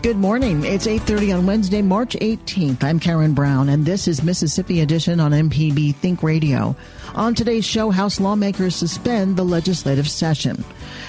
Good 0.00 0.16
morning. 0.16 0.64
It's 0.64 0.86
8:30 0.86 1.32
on 1.32 1.46
Wednesday, 1.46 1.82
March 1.82 2.16
18th. 2.20 2.84
I'm 2.84 3.00
Karen 3.00 3.34
Brown 3.34 3.68
and 3.68 3.84
this 3.84 4.06
is 4.06 4.22
Mississippi 4.22 4.80
Edition 4.80 5.18
on 5.18 5.32
MPB 5.32 5.96
Think 5.96 6.22
Radio. 6.22 6.76
On 7.16 7.34
today's 7.34 7.64
show, 7.64 7.90
House 7.90 8.20
lawmakers 8.20 8.76
suspend 8.76 9.36
the 9.36 9.44
legislative 9.44 10.08
session. 10.08 10.64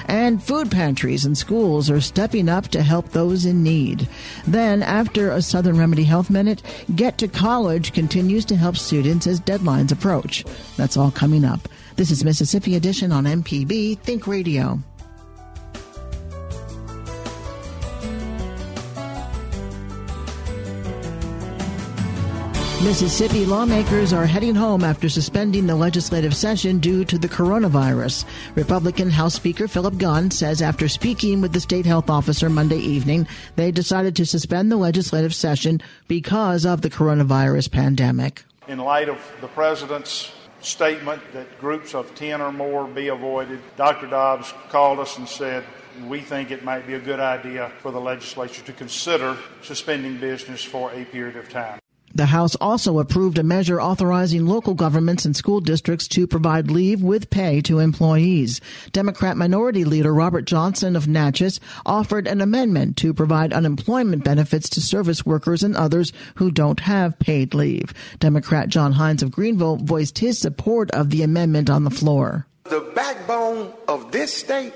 And 0.07 0.41
food 0.41 0.71
pantries 0.71 1.23
and 1.23 1.37
schools 1.37 1.89
are 1.91 2.01
stepping 2.01 2.49
up 2.49 2.69
to 2.69 2.81
help 2.81 3.09
those 3.09 3.45
in 3.45 3.61
need. 3.61 4.07
Then, 4.47 4.81
after 4.81 5.31
a 5.31 5.41
Southern 5.41 5.77
Remedy 5.77 6.03
Health 6.03 6.31
Minute, 6.31 6.63
Get 6.95 7.19
to 7.19 7.27
College 7.27 7.93
continues 7.93 8.43
to 8.45 8.55
help 8.55 8.75
students 8.75 9.27
as 9.27 9.39
deadlines 9.39 9.91
approach. 9.91 10.43
That's 10.77 10.97
all 10.97 11.11
coming 11.11 11.45
up. 11.45 11.69
This 11.95 12.09
is 12.09 12.25
Mississippi 12.25 12.75
Edition 12.75 13.11
on 13.11 13.25
MPB 13.25 13.99
Think 13.99 14.25
Radio. 14.25 14.79
Mississippi 22.81 23.45
lawmakers 23.45 24.13
are 24.13 24.25
heading 24.25 24.55
home 24.55 24.85
after 24.85 25.09
suspending 25.09 25.67
the 25.67 25.75
legislative 25.75 26.33
session 26.33 26.79
due 26.79 27.03
to 27.03 27.17
the 27.17 27.27
coronavirus. 27.27 28.23
Republican 28.55 29.09
House 29.09 29.33
Speaker 29.33 29.67
Philip 29.67 29.97
Gunn 29.97 30.31
says 30.31 30.61
after 30.61 30.87
speaking 30.87 31.41
with 31.41 31.51
the 31.51 31.59
state 31.59 31.85
health 31.85 32.09
officer 32.09 32.49
Monday 32.49 32.77
evening, 32.77 33.27
they 33.57 33.69
decided 33.69 34.15
to 34.15 34.25
suspend 34.25 34.71
the 34.71 34.77
legislative 34.77 35.35
session 35.35 35.81
because 36.07 36.65
of 36.65 36.81
the 36.81 36.89
coronavirus 36.89 37.69
pandemic. 37.69 38.45
In 38.69 38.79
light 38.79 39.09
of 39.09 39.19
the 39.41 39.49
president's 39.49 40.31
statement 40.61 41.21
that 41.33 41.59
groups 41.59 41.93
of 41.93 42.15
10 42.15 42.39
or 42.39 42.53
more 42.53 42.87
be 42.87 43.09
avoided, 43.09 43.59
Dr. 43.75 44.07
Dobbs 44.07 44.53
called 44.69 44.99
us 44.99 45.17
and 45.17 45.27
said, 45.27 45.65
we 46.07 46.21
think 46.21 46.49
it 46.49 46.63
might 46.63 46.87
be 46.87 46.93
a 46.93 46.99
good 46.99 47.19
idea 47.19 47.73
for 47.79 47.91
the 47.91 47.99
legislature 47.99 48.63
to 48.63 48.71
consider 48.71 49.35
suspending 49.63 50.17
business 50.17 50.63
for 50.63 50.93
a 50.93 51.03
period 51.03 51.35
of 51.35 51.49
time. 51.49 51.79
The 52.15 52.25
House 52.25 52.55
also 52.55 52.99
approved 52.99 53.37
a 53.37 53.43
measure 53.43 53.79
authorizing 53.81 54.45
local 54.45 54.73
governments 54.73 55.25
and 55.25 55.35
school 55.35 55.61
districts 55.61 56.07
to 56.09 56.27
provide 56.27 56.71
leave 56.71 57.01
with 57.01 57.29
pay 57.29 57.61
to 57.61 57.79
employees. 57.79 58.61
Democrat 58.91 59.37
Minority 59.37 59.85
Leader 59.85 60.13
Robert 60.13 60.45
Johnson 60.45 60.95
of 60.95 61.07
Natchez 61.07 61.59
offered 61.85 62.27
an 62.27 62.41
amendment 62.41 62.97
to 62.97 63.13
provide 63.13 63.53
unemployment 63.53 64.23
benefits 64.23 64.69
to 64.69 64.81
service 64.81 65.25
workers 65.25 65.63
and 65.63 65.75
others 65.75 66.11
who 66.35 66.51
don't 66.51 66.81
have 66.81 67.17
paid 67.19 67.53
leave. 67.53 67.93
Democrat 68.19 68.69
John 68.69 68.93
Hines 68.93 69.23
of 69.23 69.31
Greenville 69.31 69.77
voiced 69.77 70.19
his 70.19 70.39
support 70.39 70.89
of 70.91 71.09
the 71.11 71.23
amendment 71.23 71.69
on 71.69 71.83
the 71.83 71.89
floor. 71.89 72.47
The 72.63 72.91
backbone 72.95 73.73
of 73.87 74.11
this 74.11 74.33
state 74.33 74.73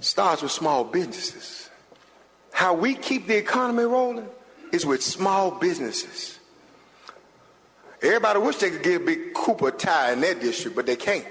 starts 0.00 0.42
with 0.42 0.52
small 0.52 0.84
businesses. 0.84 1.70
How 2.52 2.74
we 2.74 2.94
keep 2.94 3.26
the 3.26 3.36
economy 3.36 3.84
rolling 3.84 4.28
is 4.72 4.84
with 4.84 5.02
small 5.02 5.50
businesses. 5.50 6.37
Everybody 8.00 8.38
wish 8.38 8.56
they 8.56 8.70
could 8.70 8.82
give 8.82 9.04
Big 9.04 9.34
Cooper 9.34 9.68
a 9.68 9.72
tie 9.72 10.12
in 10.12 10.20
their 10.20 10.34
district, 10.34 10.76
but 10.76 10.86
they 10.86 10.96
can't. 10.96 11.26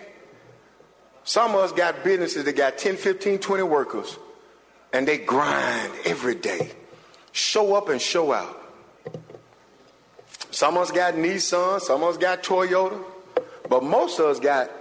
Some 1.24 1.56
of 1.56 1.62
us 1.62 1.72
got 1.72 2.04
businesses 2.04 2.44
that 2.46 2.56
got 2.56 2.78
10, 2.78 2.98
15, 2.98 3.40
20 3.40 3.64
workers, 3.64 4.18
and 4.94 5.08
they 5.08 5.18
grind 5.18 5.94
every 6.06 6.36
day. 6.36 6.72
Show 7.32 7.76
up 7.76 7.90
and 7.90 8.02
show 8.02 8.34
out. 8.34 8.64
Some 10.52 10.76
of 10.78 10.84
us 10.84 10.92
got 10.92 11.16
Nissan, 11.16 11.82
some 11.82 12.04
of 12.04 12.10
us 12.10 12.18
got 12.18 12.44
Toyota, 12.44 13.04
but 13.70 13.84
most 13.84 14.20
of 14.20 14.26
us 14.26 14.40
got 14.40 14.72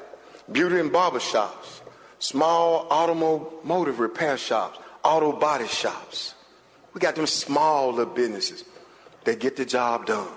beauty 0.51 0.79
and 0.79 0.93
barber 0.93 1.21
shops, 1.21 1.83
small 2.19 2.87
automotive 2.91 3.99
repair 3.99 4.39
shops, 4.39 4.79
auto 5.05 5.33
body 5.33 5.67
shops. 5.67 6.35
We 6.95 7.01
got 7.01 7.17
them 7.17 7.27
small 7.27 7.91
little 7.93 8.15
businesses 8.15 8.65
that 9.25 9.41
get 9.41 9.57
the 9.57 9.65
job 9.65 10.07
done. 10.07 10.29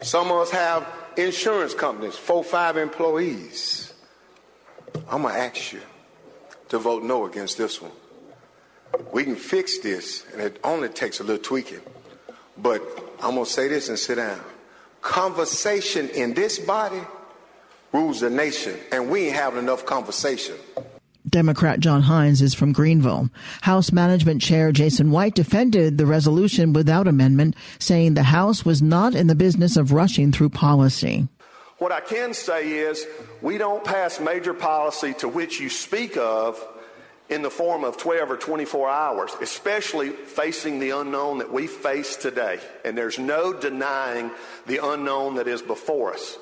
Some 0.00 0.30
of 0.30 0.38
us 0.38 0.50
have 0.50 0.86
insurance 1.16 1.74
companies, 1.74 2.16
four, 2.16 2.42
five 2.42 2.76
employees. 2.76 3.92
I'm 5.10 5.22
going 5.22 5.34
to 5.34 5.40
ask 5.40 5.72
you 5.72 5.80
to 6.70 6.78
vote 6.78 7.02
no 7.02 7.26
against 7.26 7.58
this 7.58 7.80
one. 7.80 7.92
We 9.12 9.24
can 9.24 9.36
fix 9.36 9.78
this, 9.78 10.24
and 10.32 10.40
it 10.40 10.58
only 10.64 10.88
takes 10.88 11.20
a 11.20 11.24
little 11.24 11.42
tweaking. 11.42 11.80
But 12.58 12.82
I'm 13.22 13.34
going 13.34 13.46
to 13.46 13.50
say 13.50 13.68
this 13.68 13.88
and 13.88 13.98
sit 13.98 14.16
down. 14.16 14.40
Conversation 15.00 16.08
in 16.10 16.34
this 16.34 16.58
body 16.58 17.00
rules 17.92 18.20
the 18.20 18.30
nation, 18.30 18.78
and 18.90 19.10
we 19.10 19.26
ain't 19.26 19.36
having 19.36 19.58
enough 19.58 19.84
conversation. 19.86 20.56
Democrat 21.32 21.80
John 21.80 22.02
Hines 22.02 22.42
is 22.42 22.52
from 22.54 22.72
Greenville. 22.72 23.30
House 23.62 23.90
Management 23.90 24.42
Chair 24.42 24.70
Jason 24.70 25.10
White 25.10 25.34
defended 25.34 25.96
the 25.96 26.04
resolution 26.04 26.74
without 26.74 27.08
amendment, 27.08 27.56
saying 27.78 28.14
the 28.14 28.22
House 28.22 28.64
was 28.66 28.82
not 28.82 29.14
in 29.14 29.26
the 29.28 29.34
business 29.34 29.78
of 29.78 29.92
rushing 29.92 30.30
through 30.30 30.50
policy. 30.50 31.26
What 31.78 31.90
I 31.90 32.00
can 32.00 32.34
say 32.34 32.68
is 32.68 33.06
we 33.40 33.56
don't 33.56 33.82
pass 33.82 34.20
major 34.20 34.52
policy 34.52 35.14
to 35.14 35.28
which 35.28 35.58
you 35.58 35.70
speak 35.70 36.18
of 36.18 36.62
in 37.30 37.40
the 37.40 37.50
form 37.50 37.82
of 37.82 37.96
12 37.96 38.30
or 38.30 38.36
24 38.36 38.90
hours, 38.90 39.30
especially 39.40 40.10
facing 40.10 40.80
the 40.80 40.90
unknown 40.90 41.38
that 41.38 41.50
we 41.50 41.66
face 41.66 42.14
today. 42.16 42.60
And 42.84 42.96
there's 42.96 43.18
no 43.18 43.54
denying 43.54 44.30
the 44.66 44.80
unknown 44.84 45.36
that 45.36 45.48
is 45.48 45.62
before 45.62 46.12
us. 46.12 46.36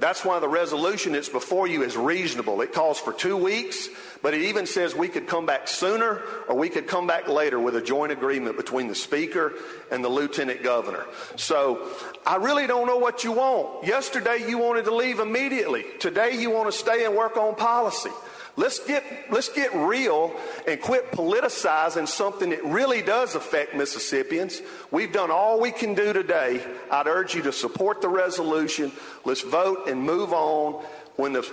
That's 0.00 0.24
why 0.24 0.40
the 0.40 0.48
resolution 0.48 1.12
that's 1.12 1.28
before 1.28 1.66
you 1.66 1.82
is 1.82 1.94
reasonable. 1.94 2.62
It 2.62 2.72
calls 2.72 2.98
for 2.98 3.12
two 3.12 3.36
weeks, 3.36 3.88
but 4.22 4.32
it 4.32 4.40
even 4.42 4.64
says 4.64 4.94
we 4.94 5.08
could 5.08 5.26
come 5.26 5.44
back 5.44 5.68
sooner 5.68 6.22
or 6.48 6.56
we 6.56 6.70
could 6.70 6.86
come 6.86 7.06
back 7.06 7.28
later 7.28 7.60
with 7.60 7.76
a 7.76 7.82
joint 7.82 8.10
agreement 8.10 8.56
between 8.56 8.88
the 8.88 8.94
Speaker 8.94 9.52
and 9.90 10.02
the 10.02 10.08
Lieutenant 10.08 10.62
Governor. 10.62 11.04
So 11.36 11.86
I 12.26 12.36
really 12.36 12.66
don't 12.66 12.86
know 12.86 12.96
what 12.96 13.24
you 13.24 13.32
want. 13.32 13.86
Yesterday 13.86 14.48
you 14.48 14.56
wanted 14.56 14.86
to 14.86 14.94
leave 14.94 15.20
immediately. 15.20 15.84
Today 15.98 16.40
you 16.40 16.50
want 16.50 16.72
to 16.72 16.76
stay 16.76 17.04
and 17.04 17.14
work 17.14 17.36
on 17.36 17.54
policy. 17.54 18.10
Let's 18.56 18.78
get, 18.80 19.04
let's 19.30 19.48
get 19.48 19.74
real 19.74 20.34
and 20.66 20.80
quit 20.80 21.12
politicizing 21.12 22.08
something 22.08 22.50
that 22.50 22.64
really 22.64 23.02
does 23.02 23.34
affect 23.34 23.74
Mississippians. 23.74 24.60
We've 24.90 25.12
done 25.12 25.30
all 25.30 25.60
we 25.60 25.70
can 25.70 25.94
do 25.94 26.12
today. 26.12 26.64
I'd 26.90 27.06
urge 27.06 27.34
you 27.34 27.42
to 27.42 27.52
support 27.52 28.00
the 28.00 28.08
resolution. 28.08 28.92
Let's 29.24 29.42
vote 29.42 29.88
and 29.88 30.02
move 30.02 30.32
on. 30.32 30.84
When 31.16 31.32
the 31.32 31.50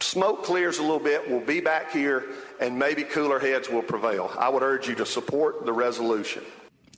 smoke 0.00 0.44
clears 0.44 0.78
a 0.78 0.82
little 0.82 0.98
bit, 0.98 1.28
we'll 1.28 1.40
be 1.40 1.60
back 1.60 1.92
here 1.92 2.24
and 2.60 2.78
maybe 2.78 3.04
cooler 3.04 3.38
heads 3.38 3.68
will 3.68 3.82
prevail. 3.82 4.30
I 4.38 4.48
would 4.48 4.62
urge 4.62 4.88
you 4.88 4.94
to 4.96 5.06
support 5.06 5.64
the 5.66 5.72
resolution. 5.72 6.42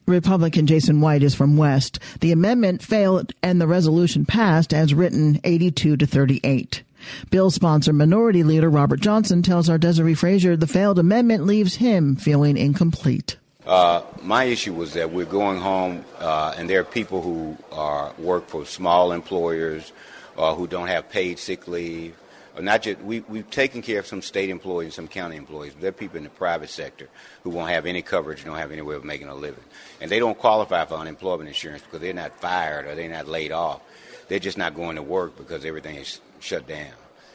Republican 0.06 0.66
Jason 0.66 1.00
White 1.00 1.22
is 1.22 1.34
from 1.34 1.56
West. 1.56 1.98
The 2.20 2.32
amendment 2.32 2.82
failed 2.82 3.32
and 3.42 3.60
the 3.60 3.68
resolution 3.68 4.26
passed 4.26 4.74
as 4.74 4.94
written 4.94 5.40
82 5.44 5.96
to 5.96 6.06
38. 6.06 6.82
Bill 7.30 7.50
sponsor 7.50 7.92
Minority 7.92 8.42
Leader 8.42 8.70
Robert 8.70 9.00
Johnson 9.00 9.42
tells 9.42 9.68
our 9.68 9.78
Desare 9.78 10.16
Frazier 10.16 10.56
the 10.56 10.66
failed 10.66 10.98
amendment 10.98 11.44
leaves 11.44 11.76
him 11.76 12.16
feeling 12.16 12.56
incomplete. 12.56 13.36
Uh, 13.66 14.02
my 14.22 14.44
issue 14.44 14.74
was 14.74 14.94
that 14.94 15.12
we're 15.12 15.24
going 15.24 15.60
home, 15.60 16.04
uh, 16.18 16.54
and 16.56 16.68
there 16.68 16.80
are 16.80 16.84
people 16.84 17.22
who 17.22 17.56
are, 17.70 18.12
work 18.18 18.48
for 18.48 18.66
small 18.66 19.12
employers 19.12 19.92
uh, 20.36 20.54
who 20.54 20.66
don't 20.66 20.88
have 20.88 21.08
paid 21.10 21.38
sick 21.38 21.68
leave. 21.68 22.16
Or 22.56 22.62
not 22.62 22.82
just 22.82 23.00
we, 23.00 23.20
we've 23.20 23.48
taken 23.50 23.80
care 23.80 24.00
of 24.00 24.06
some 24.06 24.20
state 24.20 24.50
employees, 24.50 24.86
and 24.86 24.94
some 24.94 25.08
county 25.08 25.36
employees. 25.36 25.72
But 25.72 25.80
there 25.82 25.88
are 25.90 25.92
people 25.92 26.18
in 26.18 26.24
the 26.24 26.30
private 26.30 26.70
sector 26.70 27.08
who 27.44 27.50
won't 27.50 27.70
have 27.70 27.86
any 27.86 28.02
coverage, 28.02 28.44
don't 28.44 28.58
have 28.58 28.72
any 28.72 28.82
way 28.82 28.96
of 28.96 29.04
making 29.04 29.28
a 29.28 29.34
living, 29.34 29.64
and 30.00 30.10
they 30.10 30.18
don't 30.18 30.36
qualify 30.36 30.84
for 30.84 30.96
unemployment 30.96 31.48
insurance 31.48 31.82
because 31.82 32.00
they're 32.00 32.12
not 32.12 32.38
fired 32.40 32.86
or 32.86 32.94
they're 32.94 33.08
not 33.08 33.28
laid 33.28 33.52
off. 33.52 33.80
They're 34.28 34.38
just 34.38 34.58
not 34.58 34.74
going 34.74 34.96
to 34.96 35.02
work 35.02 35.36
because 35.36 35.64
everything 35.64 35.96
is 35.96 36.20
shut 36.42 36.66
down. 36.66 36.92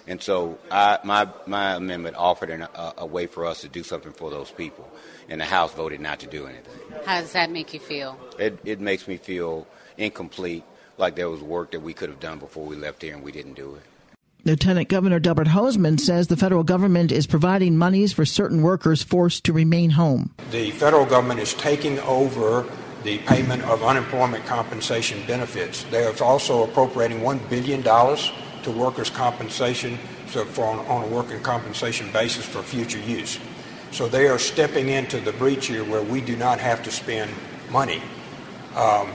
And 0.08 0.22
so 0.22 0.58
I, 0.72 1.00
my, 1.04 1.28
my 1.46 1.76
amendment 1.76 2.16
offered 2.16 2.50
an, 2.50 2.62
a, 2.62 2.94
a, 3.00 3.06
way 3.06 3.28
for 3.28 3.46
us 3.46 3.62
to 3.62 3.68
do 3.68 3.84
something 3.84 4.14
for 4.14 4.30
those 4.30 4.50
people, 4.50 4.90
and 5.28 5.42
the 5.42 5.46
House 5.46 5.74
voted 5.74 6.00
not 6.00 6.22
to 6.22 6.28
do 6.28 6.48
anything. 6.48 6.80
How 7.06 7.20
does 7.20 7.34
that 7.34 7.52
make 7.52 7.74
you 7.74 7.82
feel? 7.82 8.18
It, 8.40 8.58
it 8.64 8.80
makes 8.80 9.08
me 9.08 9.18
feel 9.18 9.68
incomplete, 9.98 10.64
like 10.98 11.16
there 11.16 11.30
was 11.30 11.42
work 11.42 11.72
that 11.72 11.82
we 11.82 11.94
could 11.94 12.10
have 12.10 12.22
done 12.22 12.40
before 12.40 12.66
we 12.66 12.78
left 12.78 13.02
here 13.02 13.14
and 13.14 13.24
we 13.24 13.34
didn't 13.34 13.56
do 13.56 13.76
it. 13.76 13.82
Lieutenant 14.46 14.88
Governor 14.88 15.20
Delbert 15.20 15.48
Hosemann 15.48 16.00
says 16.00 16.28
the 16.28 16.38
federal 16.38 16.64
government 16.64 17.12
is 17.12 17.28
providing 17.28 17.78
monies 17.78 18.14
for 18.14 18.24
certain 18.24 18.62
workers 18.62 19.04
forced 19.04 19.44
to 19.44 19.52
remain 19.52 19.90
home. 19.90 20.34
The 20.52 20.72
federal 20.72 21.06
government 21.06 21.42
is 21.42 21.54
taking 21.56 22.00
over 22.00 22.66
the 23.04 23.18
payment 23.20 23.64
of 23.64 23.84
unemployment 23.84 24.46
compensation 24.46 25.22
benefits. 25.28 25.84
They 25.92 26.06
are 26.06 26.24
also 26.24 26.64
appropriating 26.64 27.20
$1 27.20 27.50
billion 27.50 27.84
to 28.68 28.78
workers' 28.78 29.10
compensation 29.10 29.98
so 30.28 30.44
for 30.44 30.66
on, 30.66 30.80
on 30.88 31.04
a 31.06 31.08
working 31.08 31.42
compensation 31.42 32.12
basis 32.12 32.46
for 32.46 32.62
future 32.62 33.00
use. 33.00 33.40
So 33.92 34.10
they 34.10 34.28
are 34.28 34.38
stepping 34.38 34.90
into 34.90 35.22
the 35.22 35.32
breach 35.32 35.68
here 35.68 35.86
where 35.86 36.04
we 36.04 36.20
do 36.20 36.36
not 36.36 36.60
have 36.60 36.84
to 36.84 36.92
spend 36.92 37.32
money. 37.72 38.02
Um, 38.76 39.10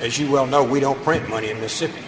as 0.00 0.18
you 0.18 0.30
well 0.30 0.46
know, 0.46 0.64
we 0.64 0.80
don't 0.80 1.00
print 1.02 1.28
money 1.28 1.50
in 1.50 1.60
Mississippi. 1.60 2.02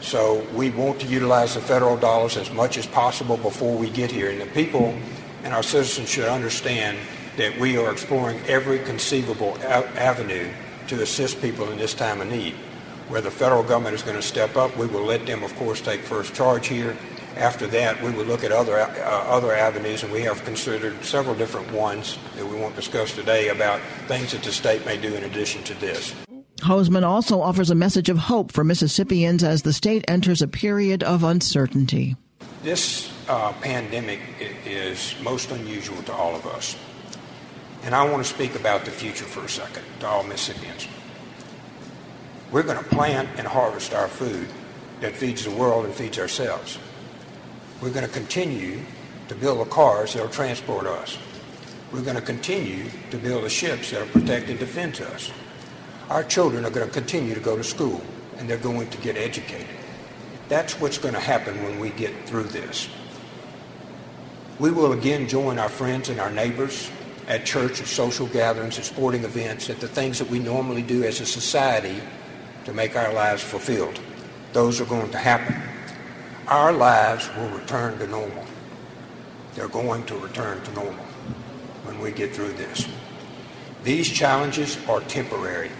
So 0.00 0.46
we 0.54 0.70
want 0.70 0.98
to 1.02 1.06
utilize 1.06 1.54
the 1.54 1.60
federal 1.60 1.98
dollars 1.98 2.38
as 2.38 2.50
much 2.50 2.78
as 2.78 2.86
possible 2.86 3.36
before 3.36 3.76
we 3.76 3.90
get 3.90 4.10
here. 4.10 4.30
And 4.30 4.40
the 4.40 4.46
people 4.46 4.98
and 5.44 5.52
our 5.52 5.62
citizens 5.62 6.08
should 6.08 6.28
understand 6.28 6.98
that 7.36 7.58
we 7.60 7.76
are 7.76 7.92
exploring 7.92 8.40
every 8.46 8.78
conceivable 8.78 9.58
avenue 9.62 10.50
to 10.88 11.02
assist 11.02 11.42
people 11.42 11.70
in 11.70 11.76
this 11.76 11.92
time 11.92 12.22
of 12.22 12.28
need 12.28 12.54
where 13.10 13.20
the 13.20 13.30
federal 13.30 13.62
government 13.62 13.94
is 13.94 14.02
going 14.02 14.16
to 14.16 14.22
step 14.22 14.56
up. 14.56 14.76
We 14.76 14.86
will 14.86 15.04
let 15.04 15.26
them, 15.26 15.42
of 15.42 15.54
course, 15.56 15.80
take 15.80 16.00
first 16.00 16.32
charge 16.32 16.68
here. 16.68 16.96
After 17.36 17.66
that, 17.68 18.00
we 18.02 18.10
will 18.10 18.24
look 18.24 18.44
at 18.44 18.52
other 18.52 18.78
uh, 18.78 18.88
other 19.28 19.52
avenues, 19.52 20.02
and 20.02 20.12
we 20.12 20.22
have 20.22 20.44
considered 20.44 21.04
several 21.04 21.34
different 21.34 21.70
ones 21.72 22.18
that 22.36 22.46
we 22.46 22.56
won't 22.56 22.76
discuss 22.76 23.14
today 23.14 23.48
about 23.48 23.80
things 24.06 24.32
that 24.32 24.42
the 24.42 24.52
state 24.52 24.84
may 24.86 24.96
do 24.96 25.14
in 25.14 25.24
addition 25.24 25.62
to 25.64 25.74
this. 25.74 26.14
Hosemann 26.60 27.04
also 27.04 27.40
offers 27.40 27.70
a 27.70 27.74
message 27.74 28.08
of 28.08 28.18
hope 28.18 28.52
for 28.52 28.64
Mississippians 28.64 29.42
as 29.42 29.62
the 29.62 29.72
state 29.72 30.04
enters 30.08 30.42
a 30.42 30.48
period 30.48 31.02
of 31.02 31.24
uncertainty. 31.24 32.16
This 32.62 33.10
uh, 33.28 33.52
pandemic 33.60 34.20
is 34.66 35.14
most 35.22 35.50
unusual 35.50 36.02
to 36.02 36.12
all 36.12 36.34
of 36.34 36.46
us. 36.46 36.76
And 37.82 37.94
I 37.94 38.04
want 38.04 38.22
to 38.22 38.28
speak 38.28 38.54
about 38.56 38.84
the 38.84 38.90
future 38.90 39.24
for 39.24 39.44
a 39.44 39.48
second 39.48 39.84
to 40.00 40.06
all 40.06 40.22
Mississippians. 40.22 40.86
We're 42.52 42.64
going 42.64 42.78
to 42.78 42.84
plant 42.84 43.28
and 43.36 43.46
harvest 43.46 43.94
our 43.94 44.08
food 44.08 44.48
that 45.00 45.14
feeds 45.14 45.44
the 45.44 45.52
world 45.52 45.84
and 45.84 45.94
feeds 45.94 46.18
ourselves. 46.18 46.78
We're 47.80 47.92
going 47.92 48.06
to 48.06 48.12
continue 48.12 48.80
to 49.28 49.34
build 49.36 49.64
the 49.64 49.70
cars 49.70 50.14
that 50.14 50.22
will 50.22 50.30
transport 50.30 50.86
us. 50.86 51.16
We're 51.92 52.02
going 52.02 52.16
to 52.16 52.22
continue 52.22 52.90
to 53.10 53.18
build 53.18 53.44
the 53.44 53.50
ships 53.50 53.92
that 53.92 54.00
will 54.00 54.20
protect 54.20 54.48
and 54.48 54.58
defend 54.58 55.00
us. 55.00 55.30
Our 56.08 56.24
children 56.24 56.64
are 56.64 56.70
going 56.70 56.86
to 56.86 56.92
continue 56.92 57.34
to 57.34 57.40
go 57.40 57.56
to 57.56 57.62
school 57.62 58.00
and 58.36 58.50
they're 58.50 58.58
going 58.58 58.90
to 58.90 58.98
get 58.98 59.16
educated. 59.16 59.68
That's 60.48 60.80
what's 60.80 60.98
going 60.98 61.14
to 61.14 61.20
happen 61.20 61.62
when 61.62 61.78
we 61.78 61.90
get 61.90 62.12
through 62.28 62.44
this. 62.44 62.88
We 64.58 64.72
will 64.72 64.92
again 64.92 65.28
join 65.28 65.60
our 65.60 65.68
friends 65.68 66.08
and 66.08 66.18
our 66.18 66.30
neighbors 66.30 66.90
at 67.28 67.46
church, 67.46 67.80
at 67.80 67.86
social 67.86 68.26
gatherings, 68.26 68.76
at 68.76 68.84
sporting 68.84 69.22
events, 69.22 69.70
at 69.70 69.78
the 69.78 69.86
things 69.86 70.18
that 70.18 70.28
we 70.28 70.40
normally 70.40 70.82
do 70.82 71.04
as 71.04 71.20
a 71.20 71.26
society 71.26 72.00
to 72.64 72.72
make 72.72 72.96
our 72.96 73.12
lives 73.12 73.42
fulfilled. 73.42 74.00
Those 74.52 74.80
are 74.80 74.84
going 74.86 75.10
to 75.10 75.18
happen. 75.18 75.56
Our 76.48 76.72
lives 76.72 77.30
will 77.36 77.48
return 77.50 77.98
to 77.98 78.06
normal. 78.06 78.44
They're 79.54 79.68
going 79.68 80.04
to 80.06 80.16
return 80.16 80.62
to 80.62 80.72
normal 80.72 81.04
when 81.84 82.00
we 82.00 82.10
get 82.12 82.34
through 82.34 82.52
this. 82.54 82.86
These 83.82 84.10
challenges 84.10 84.78
are 84.88 85.00
temporary, 85.00 85.70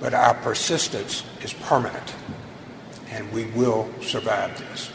but 0.00 0.14
our 0.14 0.34
persistence 0.34 1.22
is 1.42 1.52
permanent, 1.52 2.14
and 3.10 3.30
we 3.32 3.44
will 3.46 3.88
survive 4.02 4.58
this. 4.58 4.90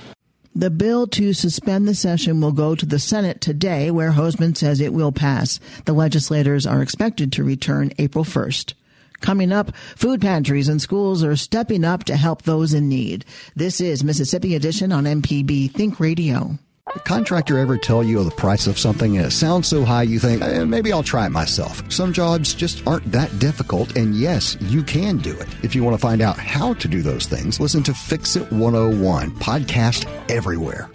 The 0.53 0.69
bill 0.69 1.07
to 1.07 1.31
suspend 1.31 1.87
the 1.87 1.95
session 1.95 2.41
will 2.41 2.51
go 2.51 2.75
to 2.75 2.85
the 2.85 2.99
Senate 2.99 3.39
today, 3.39 3.89
where 3.89 4.11
Hosemann 4.11 4.57
says 4.57 4.81
it 4.81 4.93
will 4.93 5.13
pass. 5.13 5.61
The 5.85 5.93
legislators 5.93 6.67
are 6.67 6.81
expected 6.81 7.31
to 7.33 7.43
return 7.43 7.93
April 7.97 8.25
1st. 8.25 8.73
Coming 9.21 9.51
up, 9.51 9.75
food 9.95 10.19
pantries 10.19 10.67
and 10.67 10.81
schools 10.81 11.23
are 11.23 11.35
stepping 11.35 11.85
up 11.85 12.03
to 12.05 12.17
help 12.17 12.41
those 12.41 12.73
in 12.73 12.89
need. 12.89 13.23
This 13.55 13.79
is 13.79 14.03
Mississippi 14.03 14.55
Edition 14.55 14.91
on 14.91 15.05
MPB 15.05 15.71
Think 15.71 15.99
Radio. 15.99 16.57
Contractor 17.05 17.57
ever 17.57 17.77
tell 17.77 18.03
you 18.03 18.21
the 18.23 18.31
price 18.31 18.67
of 18.67 18.77
something 18.77 19.15
and 19.15 19.25
it 19.27 19.31
sounds 19.31 19.67
so 19.67 19.85
high 19.85 20.01
you 20.01 20.19
think, 20.19 20.41
eh, 20.41 20.65
maybe 20.65 20.91
I'll 20.91 21.03
try 21.03 21.25
it 21.27 21.29
myself? 21.29 21.89
Some 21.89 22.11
jobs 22.11 22.53
just 22.53 22.85
aren't 22.85 23.09
that 23.11 23.37
difficult, 23.39 23.95
and 23.95 24.15
yes, 24.15 24.57
you 24.61 24.83
can 24.83 25.17
do 25.17 25.31
it. 25.31 25.47
If 25.63 25.73
you 25.75 25.83
want 25.83 25.93
to 25.93 26.01
find 26.01 26.21
out 26.21 26.37
how 26.37 26.73
to 26.73 26.87
do 26.87 27.01
those 27.01 27.27
things, 27.27 27.59
listen 27.59 27.83
to 27.83 27.93
Fix 27.93 28.35
It 28.35 28.51
101, 28.51 29.31
podcast 29.31 30.05
everywhere. 30.29 30.89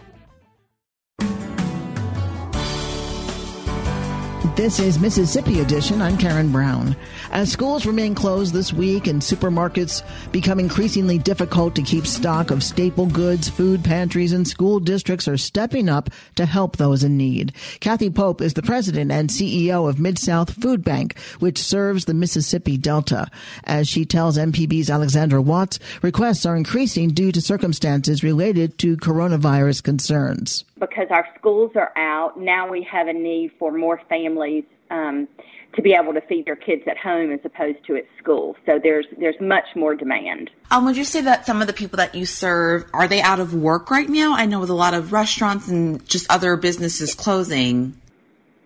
This 4.57 4.81
is 4.81 4.99
Mississippi 4.99 5.61
Edition. 5.61 6.01
I'm 6.01 6.17
Karen 6.17 6.51
Brown. 6.51 6.97
As 7.33 7.51
schools 7.51 7.87
remain 7.87 8.15
closed 8.15 8.55
this 8.55 8.73
week 8.73 9.07
and 9.07 9.21
supermarkets 9.21 10.03
become 10.33 10.61
increasingly 10.61 11.19
difficult 11.19 11.75
to 11.75 11.83
keep 11.83 12.07
stock 12.07 12.51
of 12.51 12.63
staple 12.63 13.07
goods, 13.07 13.49
food 13.49 13.85
pantries 13.85 14.33
and 14.33 14.47
school 14.47 14.79
districts 14.79 15.27
are 15.27 15.37
stepping 15.37 15.89
up 15.89 16.09
to 16.37 16.47
help 16.47 16.77
those 16.77 17.03
in 17.03 17.17
need. 17.17 17.53
Cathy 17.81 18.11
Pope 18.11 18.41
is 18.41 18.55
the 18.55 18.63
president 18.63 19.11
and 19.11 19.29
CEO 19.29 19.89
of 19.89 19.99
Mid-South 19.99 20.55
Food 20.55 20.85
Bank, 20.85 21.19
which 21.41 21.59
serves 21.59 22.05
the 22.05 22.15
Mississippi 22.15 22.77
Delta. 22.77 23.29
As 23.65 23.89
she 23.89 24.05
tells 24.05 24.39
MPB's 24.39 24.89
Alexandra 24.89 25.43
Watts, 25.43 25.79
requests 26.03 26.47
are 26.47 26.57
increasing 26.57 27.11
due 27.11 27.33
to 27.33 27.41
circumstances 27.41 28.23
related 28.23 28.79
to 28.79 28.97
coronavirus 28.97 29.83
concerns. 29.83 30.65
Because 30.79 31.09
our 31.11 31.27
schools 31.39 31.73
are 31.75 31.93
out, 31.97 32.39
now 32.39 32.71
we 32.71 32.83
have 32.91 33.09
a 33.09 33.13
need 33.13 33.53
for 33.59 33.73
more 33.73 34.01
families 34.09 34.65
um, 34.91 35.29
to 35.77 35.83
be 35.83 35.93
able 35.93 36.15
to 36.15 36.21
feed 36.23 36.47
their 36.47 36.57
kids 36.57 36.83
at 36.87 36.97
home 36.97 37.31
as 37.31 37.41
opposed 37.45 37.85
to 37.87 37.97
at 37.97 38.05
school. 38.19 38.57
So 38.65 38.81
there's 38.83 39.07
there's 39.19 39.37
much 39.41 39.65
more 39.77 39.95
demand. 39.95 40.51
Um, 40.71 40.87
would 40.87 40.97
you 40.97 41.05
say 41.05 41.21
that 41.21 41.47
some 41.47 41.61
of 41.61 41.67
the 41.67 41.73
people 41.73 41.99
that 41.99 42.15
you 42.15 42.27
serve 42.27 42.87
are 42.93 43.07
they 43.07 43.21
out 43.21 43.41
of 43.41 43.55
work 43.55 43.91
right 43.91 44.09
now? 44.09 44.35
I 44.35 44.47
know 44.47 44.59
with 44.59 44.71
a 44.71 44.75
lot 44.75 44.95
of 44.95 45.13
restaurants 45.13 45.69
and 45.69 46.05
just 46.09 46.31
other 46.31 46.57
businesses 46.57 47.15
closing. 47.15 48.01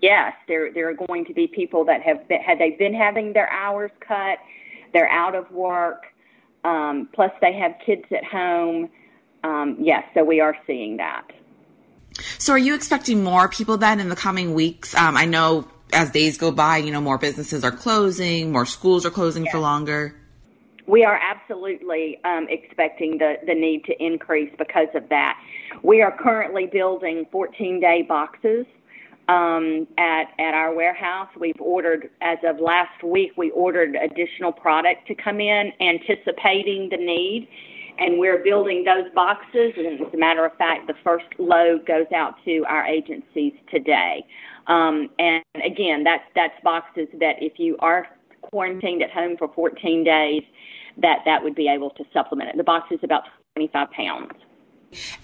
Yes, 0.01 0.33
there 0.49 0.73
there 0.73 0.89
are 0.89 1.07
going 1.07 1.27
to 1.27 1.35
be 1.35 1.47
people 1.47 1.85
that 1.87 2.01
have 2.03 2.27
been, 2.29 2.41
had 2.41 2.59
they 2.59 2.71
been 2.71 2.95
having 2.95 3.33
their 3.33 3.51
hours 3.51 3.91
cut, 4.01 4.39
they're 4.93 5.11
out 5.11 5.35
of 5.35 5.51
work. 5.51 6.05
Um, 6.65 7.09
plus, 7.13 7.31
they 7.41 7.55
have 7.55 7.75
kids 7.85 8.05
at 8.11 8.25
home. 8.25 8.91
Um, 9.43 9.77
yes, 9.81 10.05
so 10.15 10.25
we 10.25 10.41
are 10.41 10.57
seeing 10.67 10.99
that. 10.99 11.27
So, 12.39 12.53
are 12.53 12.59
you 12.59 12.75
expecting 12.75 13.25
more 13.25 13.49
people 13.49 13.79
then 13.79 14.01
in 14.01 14.09
the 14.09 14.17
coming 14.17 14.55
weeks? 14.55 14.95
Um, 14.95 15.17
I 15.17 15.25
know 15.25 15.67
as 15.93 16.11
days 16.11 16.39
go 16.39 16.51
by, 16.51 16.79
you 16.79 16.91
know, 16.93 17.01
more 17.01 17.19
businesses 17.19 17.65
are 17.65 17.71
closing, 17.71 18.53
more 18.53 18.67
schools 18.67 19.05
are 19.07 19.11
closing 19.11 19.47
for 19.51 19.59
longer? 19.59 20.15
We 20.87 21.05
are 21.05 21.21
absolutely 21.23 22.19
um, 22.25 22.47
expecting 22.49 23.19
the, 23.19 23.35
the 23.47 23.55
need 23.55 23.85
to 23.85 24.05
increase 24.05 24.53
because 24.59 24.89
of 24.95 25.09
that. 25.09 25.39
We 25.83 26.03
are 26.03 26.17
currently 26.17 26.67
building 26.67 27.27
14 27.31 27.81
day 27.81 28.03
boxes 28.09 28.67
um, 29.29 29.87
at, 29.99 30.25
at 30.39 30.55
our 30.55 30.75
warehouse. 30.75 31.29
We've 31.39 31.61
ordered, 31.61 32.11
as 32.21 32.39
of 32.45 32.59
last 32.59 33.05
week, 33.05 33.33
we 33.37 33.51
ordered 33.53 33.95
additional 33.95 34.51
product 34.51 35.07
to 35.07 35.15
come 35.15 35.41
in, 35.41 35.73
anticipating 35.81 36.89
the 36.91 36.97
need. 36.97 37.49
and 37.99 38.19
we're 38.19 38.43
building 38.43 38.83
those 38.85 39.13
boxes. 39.15 39.75
And 39.77 40.01
as 40.01 40.13
a 40.13 40.17
matter 40.17 40.45
of 40.45 40.57
fact, 40.57 40.87
the 40.87 40.95
first 41.05 41.27
load 41.39 41.87
goes 41.87 42.11
out 42.15 42.35
to 42.47 42.65
our 42.67 42.85
agencies 42.87 43.53
today. 43.71 44.25
Um, 44.71 45.11
and 45.19 45.43
again, 45.65 46.05
that's 46.05 46.23
that's 46.35 46.55
boxes 46.63 47.09
that 47.19 47.37
if 47.41 47.59
you 47.59 47.77
are 47.81 48.07
quarantined 48.41 49.03
at 49.03 49.11
home 49.11 49.37
for 49.37 49.49
14 49.53 50.05
days, 50.05 50.45
that 50.99 51.19
that 51.25 51.43
would 51.43 51.57
be 51.57 51.69
able 51.69 51.91
to 51.91 52.05
supplement 52.13 52.51
it. 52.51 52.57
The 52.57 52.65
box 52.65 52.87
is 52.93 53.01
about 53.03 53.25
25 53.57 53.91
pounds. 53.91 54.33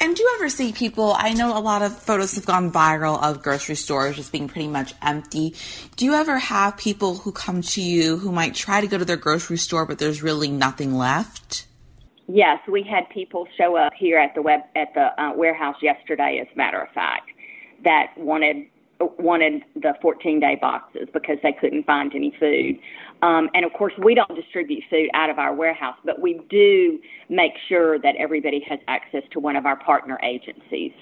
And 0.00 0.14
do 0.14 0.22
you 0.22 0.32
ever 0.36 0.48
see 0.48 0.72
people? 0.72 1.14
I 1.16 1.32
know 1.32 1.56
a 1.56 1.60
lot 1.60 1.82
of 1.82 1.96
photos 1.96 2.34
have 2.34 2.46
gone 2.46 2.70
viral 2.70 3.20
of 3.22 3.42
grocery 3.42 3.74
stores 3.74 4.16
just 4.16 4.30
being 4.30 4.48
pretty 4.48 4.68
much 4.68 4.94
empty. 5.02 5.54
Do 5.96 6.04
you 6.04 6.14
ever 6.14 6.38
have 6.38 6.76
people 6.76 7.16
who 7.16 7.32
come 7.32 7.62
to 7.62 7.80
you 7.80 8.16
who 8.16 8.30
might 8.30 8.54
try 8.54 8.80
to 8.80 8.86
go 8.86 8.98
to 8.98 9.04
their 9.04 9.16
grocery 9.16 9.56
store, 9.56 9.86
but 9.86 9.98
there's 9.98 10.22
really 10.22 10.48
nothing 10.48 10.94
left? 10.94 11.66
Yes, 12.28 12.58
we 12.68 12.82
had 12.82 13.08
people 13.10 13.46
show 13.56 13.76
up 13.76 13.92
here 13.96 14.18
at 14.18 14.34
the 14.34 14.42
web 14.42 14.60
at 14.74 14.92
the 14.94 15.20
uh, 15.20 15.32
warehouse 15.34 15.76
yesterday. 15.82 16.38
As 16.40 16.48
a 16.52 16.56
matter 16.56 16.80
of 16.80 16.88
fact, 16.90 17.30
that 17.84 18.12
wanted 18.16 18.66
wanted 19.18 19.62
the 19.74 19.94
14 20.00 20.40
day 20.40 20.56
boxes 20.60 21.08
because 21.12 21.38
they 21.42 21.52
couldn't 21.52 21.84
find 21.86 22.14
any 22.14 22.34
food. 22.38 22.78
Um, 23.22 23.48
and 23.54 23.64
of 23.64 23.72
course, 23.72 23.92
we 23.98 24.14
don't 24.14 24.34
distribute 24.34 24.84
food 24.90 25.08
out 25.14 25.30
of 25.30 25.38
our 25.38 25.54
warehouse, 25.54 25.96
but 26.04 26.20
we 26.20 26.40
do 26.48 26.98
make 27.28 27.52
sure 27.68 27.98
that 27.98 28.14
everybody 28.18 28.64
has 28.68 28.78
access 28.88 29.22
to 29.32 29.40
one 29.40 29.56
of 29.56 29.66
our 29.66 29.76
partner 29.76 30.18
agencies. 30.22 30.92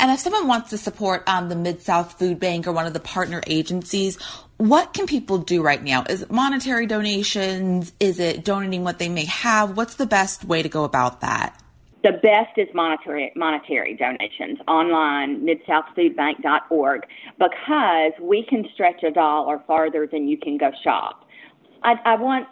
And 0.00 0.10
if 0.10 0.20
someone 0.20 0.46
wants 0.46 0.70
to 0.70 0.78
support 0.78 1.22
um, 1.28 1.48
the 1.48 1.56
Mid 1.56 1.82
South 1.82 2.18
Food 2.18 2.40
Bank 2.40 2.66
or 2.66 2.72
one 2.72 2.86
of 2.86 2.94
the 2.94 3.00
partner 3.00 3.42
agencies, 3.46 4.18
what 4.56 4.94
can 4.94 5.06
people 5.06 5.38
do 5.38 5.62
right 5.62 5.82
now? 5.82 6.04
Is 6.08 6.22
it 6.22 6.30
monetary 6.30 6.86
donations? 6.86 7.92
Is 8.00 8.18
it 8.18 8.44
donating 8.44 8.84
what 8.84 8.98
they 8.98 9.08
may 9.08 9.26
have? 9.26 9.76
What's 9.76 9.96
the 9.96 10.06
best 10.06 10.44
way 10.44 10.62
to 10.62 10.68
go 10.68 10.84
about 10.84 11.20
that? 11.20 11.60
The 12.06 12.12
best 12.22 12.56
is 12.56 12.68
monetary 12.72 13.32
monetary 13.34 13.96
donations 13.96 14.60
online, 14.68 15.44
midsouthfoodbank.org, 15.44 17.02
because 17.36 18.12
we 18.20 18.46
can 18.48 18.64
stretch 18.74 19.02
a 19.02 19.10
dollar 19.10 19.60
farther 19.66 20.06
than 20.06 20.28
you 20.28 20.38
can 20.38 20.56
go 20.56 20.70
shop. 20.84 21.24
I, 21.82 21.94
I 22.04 22.14
want 22.14 22.46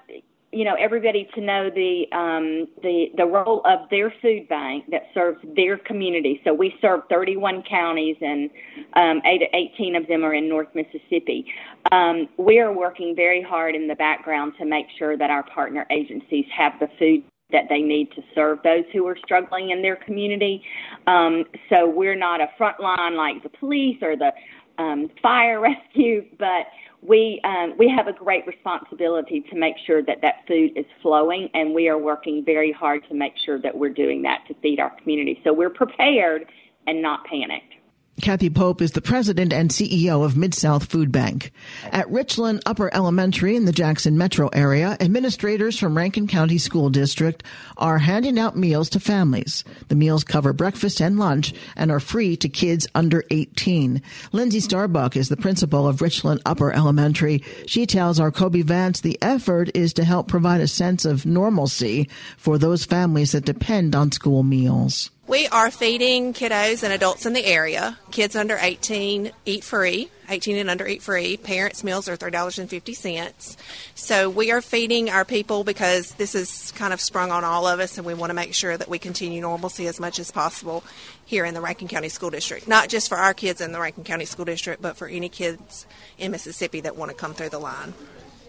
you 0.50 0.64
know 0.64 0.74
everybody 0.74 1.28
to 1.36 1.40
know 1.40 1.70
the 1.70 2.06
um, 2.10 2.66
the 2.82 3.10
the 3.16 3.26
role 3.26 3.62
of 3.64 3.88
their 3.90 4.12
food 4.20 4.48
bank 4.48 4.86
that 4.90 5.02
serves 5.14 5.38
their 5.54 5.78
community. 5.78 6.40
So 6.42 6.52
we 6.52 6.74
serve 6.80 7.02
31 7.08 7.62
counties, 7.62 8.16
and 8.20 8.50
um, 8.94 9.22
eight, 9.24 9.42
18 9.54 9.94
of 9.94 10.08
them 10.08 10.24
are 10.24 10.34
in 10.34 10.48
North 10.48 10.74
Mississippi. 10.74 11.46
Um, 11.92 12.28
we 12.38 12.58
are 12.58 12.72
working 12.72 13.14
very 13.14 13.40
hard 13.40 13.76
in 13.76 13.86
the 13.86 13.94
background 13.94 14.54
to 14.58 14.64
make 14.64 14.86
sure 14.98 15.16
that 15.16 15.30
our 15.30 15.44
partner 15.44 15.86
agencies 15.92 16.46
have 16.56 16.72
the 16.80 16.88
food 16.98 17.22
that 17.52 17.64
they 17.68 17.80
need 17.80 18.10
to 18.12 18.22
serve 18.34 18.58
those 18.64 18.84
who 18.92 19.06
are 19.06 19.16
struggling 19.24 19.70
in 19.70 19.82
their 19.82 19.96
community. 19.96 20.62
Um, 21.06 21.44
so 21.68 21.88
we're 21.88 22.16
not 22.16 22.40
a 22.40 22.48
front 22.56 22.80
line 22.80 23.16
like 23.16 23.42
the 23.42 23.50
police 23.50 23.98
or 24.02 24.16
the 24.16 24.32
um, 24.78 25.10
fire 25.22 25.60
rescue, 25.60 26.24
but 26.38 26.66
we 27.02 27.40
um, 27.44 27.74
we 27.78 27.88
have 27.94 28.06
a 28.08 28.12
great 28.12 28.46
responsibility 28.46 29.44
to 29.50 29.56
make 29.56 29.74
sure 29.86 30.02
that 30.02 30.22
that 30.22 30.36
food 30.48 30.72
is 30.74 30.86
flowing, 31.02 31.50
and 31.52 31.74
we 31.74 31.88
are 31.88 31.98
working 31.98 32.42
very 32.44 32.72
hard 32.72 33.06
to 33.08 33.14
make 33.14 33.34
sure 33.44 33.60
that 33.60 33.76
we're 33.76 33.92
doing 33.92 34.22
that 34.22 34.40
to 34.48 34.54
feed 34.62 34.80
our 34.80 34.90
community. 35.00 35.38
So 35.44 35.52
we're 35.52 35.70
prepared 35.70 36.46
and 36.86 37.02
not 37.02 37.24
panicked. 37.26 37.74
Cathy 38.22 38.48
Pope 38.48 38.80
is 38.80 38.92
the 38.92 39.02
president 39.02 39.52
and 39.52 39.70
CEO 39.70 40.24
of 40.24 40.36
Mid 40.36 40.54
South 40.54 40.84
Food 40.84 41.10
Bank. 41.10 41.50
At 41.90 42.08
Richland 42.10 42.62
Upper 42.64 42.88
Elementary 42.94 43.56
in 43.56 43.64
the 43.64 43.72
Jackson 43.72 44.16
metro 44.16 44.48
area, 44.48 44.96
administrators 45.00 45.78
from 45.78 45.96
Rankin 45.96 46.28
County 46.28 46.58
School 46.58 46.90
District 46.90 47.42
are 47.76 47.98
handing 47.98 48.38
out 48.38 48.56
meals 48.56 48.88
to 48.90 49.00
families. 49.00 49.64
The 49.88 49.96
meals 49.96 50.22
cover 50.22 50.52
breakfast 50.52 51.00
and 51.00 51.18
lunch 51.18 51.54
and 51.76 51.90
are 51.90 52.00
free 52.00 52.36
to 52.36 52.48
kids 52.48 52.86
under 52.94 53.24
18. 53.30 54.00
Lindsay 54.30 54.60
Starbuck 54.60 55.16
is 55.16 55.28
the 55.28 55.36
principal 55.36 55.88
of 55.88 56.00
Richland 56.00 56.40
Upper 56.46 56.72
Elementary. 56.72 57.42
She 57.66 57.84
tells 57.84 58.20
our 58.20 58.30
Kobe 58.30 58.62
Vance 58.62 59.00
the 59.00 59.18
effort 59.22 59.70
is 59.74 59.92
to 59.94 60.04
help 60.04 60.28
provide 60.28 60.60
a 60.60 60.68
sense 60.68 61.04
of 61.04 61.26
normalcy 61.26 62.08
for 62.36 62.58
those 62.58 62.84
families 62.84 63.32
that 63.32 63.44
depend 63.44 63.96
on 63.96 64.12
school 64.12 64.44
meals. 64.44 65.10
We 65.26 65.48
are 65.48 65.70
feeding 65.70 66.34
kiddos 66.34 66.82
and 66.82 66.92
adults 66.92 67.24
in 67.24 67.32
the 67.32 67.46
area. 67.46 67.98
Kids 68.10 68.36
under 68.36 68.58
18 68.60 69.32
eat 69.46 69.64
free. 69.64 70.10
18 70.28 70.58
and 70.58 70.68
under 70.68 70.86
eat 70.86 71.00
free. 71.00 71.38
Parents' 71.38 71.82
meals 71.82 72.10
are 72.10 72.16
$3.50. 72.16 73.56
So 73.94 74.28
we 74.28 74.52
are 74.52 74.60
feeding 74.60 75.08
our 75.08 75.24
people 75.24 75.64
because 75.64 76.12
this 76.12 76.34
is 76.34 76.72
kind 76.72 76.92
of 76.92 77.00
sprung 77.00 77.30
on 77.30 77.42
all 77.42 77.66
of 77.66 77.80
us, 77.80 77.96
and 77.96 78.06
we 78.06 78.12
want 78.12 78.30
to 78.30 78.34
make 78.34 78.52
sure 78.52 78.76
that 78.76 78.88
we 78.88 78.98
continue 78.98 79.40
normalcy 79.40 79.86
as 79.86 79.98
much 79.98 80.18
as 80.18 80.30
possible 80.30 80.84
here 81.24 81.46
in 81.46 81.54
the 81.54 81.60
Rankin 81.62 81.88
County 81.88 82.10
School 82.10 82.28
District. 82.28 82.68
Not 82.68 82.90
just 82.90 83.08
for 83.08 83.16
our 83.16 83.32
kids 83.32 83.62
in 83.62 83.72
the 83.72 83.80
Rankin 83.80 84.04
County 84.04 84.26
School 84.26 84.44
District, 84.44 84.82
but 84.82 84.98
for 84.98 85.08
any 85.08 85.30
kids 85.30 85.86
in 86.18 86.32
Mississippi 86.32 86.82
that 86.82 86.96
want 86.96 87.10
to 87.10 87.16
come 87.16 87.32
through 87.32 87.48
the 87.48 87.58
line. 87.58 87.94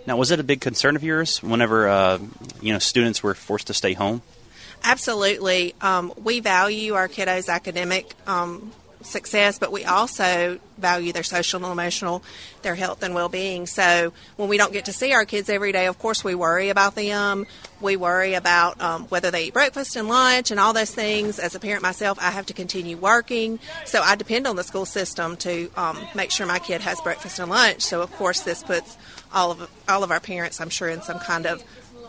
Now, 0.06 0.18
was 0.18 0.30
it 0.30 0.42
a 0.42 0.44
big 0.44 0.60
concern 0.60 0.98
of 0.98 1.04
yours 1.06 1.42
whenever 1.42 1.88
uh, 1.88 2.20
you 2.62 2.74
know 2.74 2.80
students 2.80 3.24
were 3.24 3.34
forced 3.34 3.68
to 3.68 3.74
stay 3.74 3.94
home? 3.94 4.22
Absolutely. 4.84 5.74
Um, 5.82 6.14
we 6.22 6.40
value 6.40 6.94
our 6.94 7.08
kiddos' 7.08 7.50
academic 7.50 8.14
um, 8.28 8.72
success, 9.06 9.60
but 9.60 9.72
we 9.72 9.86
also 9.86 10.60
value 10.78 11.14
their 11.14 11.24
social 11.24 11.64
and 11.64 11.72
emotional, 11.72 12.24
their 12.62 12.76
health 12.76 13.04
and 13.04 13.14
well 13.14 13.30
being. 13.30 13.66
So 13.66 14.14
when 14.36 14.50
we 14.50 14.58
don't 14.58 14.74
get 14.74 14.86
to 14.86 14.94
see 14.94 15.14
our 15.14 15.26
kids 15.26 15.50
every 15.50 15.72
day, 15.72 15.88
of 15.88 15.98
course, 16.00 16.24
we 16.24 16.36
worry 16.36 16.70
about 16.70 16.96
them. 16.96 17.46
We 17.80 17.96
worry 17.96 18.34
about 18.34 18.82
um, 18.82 19.04
whether 19.06 19.32
they 19.32 19.46
eat 19.46 19.54
breakfast 19.54 19.96
and 19.96 20.08
lunch 20.08 20.52
and 20.52 20.60
all 20.60 20.74
those 20.74 20.94
things. 20.94 21.40
As 21.40 21.56
a 21.56 21.60
parent 21.60 21.84
myself, 21.84 22.18
I 22.20 22.32
have 22.32 22.48
to 22.48 22.54
continue 22.54 22.98
working. 22.98 23.60
So 23.86 24.02
I 24.02 24.16
depend 24.16 24.48
on 24.48 24.56
the 24.56 24.64
school 24.64 24.86
system 24.86 25.38
to 25.38 25.70
um, 25.78 25.98
make 26.16 26.32
sure 26.32 26.46
my 26.46 26.60
kid 26.60 26.82
has 26.82 27.00
breakfast 27.02 27.40
and 27.40 27.50
lunch. 27.50 27.82
So, 27.82 28.02
of 28.02 28.12
course, 28.14 28.42
this 28.42 28.64
puts 28.64 28.98
all 29.34 29.52
of, 29.52 29.70
all 29.88 30.04
of 30.04 30.12
our 30.12 30.20
parents, 30.20 30.60
I'm 30.60 30.70
sure, 30.70 30.90
in 30.90 31.02
some 31.02 31.20
kind 31.20 31.46
of 31.46 31.64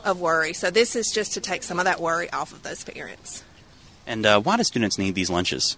of 0.06 0.20
worry. 0.20 0.54
So 0.54 0.70
this 0.70 0.96
is 0.96 1.10
just 1.10 1.34
to 1.34 1.40
take 1.40 1.62
some 1.62 1.78
of 1.78 1.84
that 1.84 2.00
worry 2.00 2.30
off 2.30 2.52
of 2.52 2.62
those 2.62 2.84
parents. 2.84 3.44
And 4.06 4.24
uh, 4.24 4.40
why 4.40 4.56
do 4.56 4.62
students 4.62 4.98
need 4.98 5.14
these 5.14 5.28
lunches? 5.28 5.76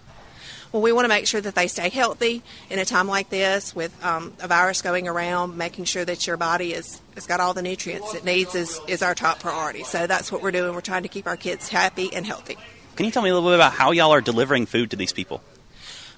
Well, 0.71 0.83
we 0.83 0.91
want 0.91 1.05
to 1.05 1.09
make 1.09 1.25
sure 1.25 1.41
that 1.41 1.55
they 1.55 1.67
stay 1.67 1.89
healthy 1.89 2.43
in 2.69 2.77
a 2.77 2.85
time 2.85 3.07
like 3.07 3.29
this 3.31 3.75
with 3.75 4.05
um, 4.05 4.33
a 4.39 4.47
virus 4.47 4.83
going 4.83 5.07
around. 5.07 5.57
Making 5.57 5.85
sure 5.85 6.05
that 6.05 6.27
your 6.27 6.37
body 6.37 6.73
is 6.73 7.01
has 7.15 7.25
got 7.25 7.39
all 7.39 7.55
the 7.55 7.63
nutrients 7.63 8.13
it 8.13 8.23
needs 8.23 8.53
is, 8.53 8.79
is 8.87 9.01
our 9.01 9.15
top 9.15 9.39
priority. 9.39 9.83
So 9.83 10.05
that's 10.05 10.31
what 10.31 10.43
we're 10.43 10.51
doing. 10.51 10.75
We're 10.75 10.81
trying 10.81 11.03
to 11.03 11.09
keep 11.09 11.25
our 11.25 11.37
kids 11.37 11.69
happy 11.69 12.13
and 12.13 12.23
healthy. 12.23 12.55
Can 12.95 13.07
you 13.07 13.11
tell 13.11 13.23
me 13.23 13.29
a 13.29 13.33
little 13.33 13.49
bit 13.49 13.55
about 13.55 13.73
how 13.73 13.91
y'all 13.91 14.11
are 14.11 14.21
delivering 14.21 14.67
food 14.67 14.91
to 14.91 14.95
these 14.95 15.11
people? 15.11 15.41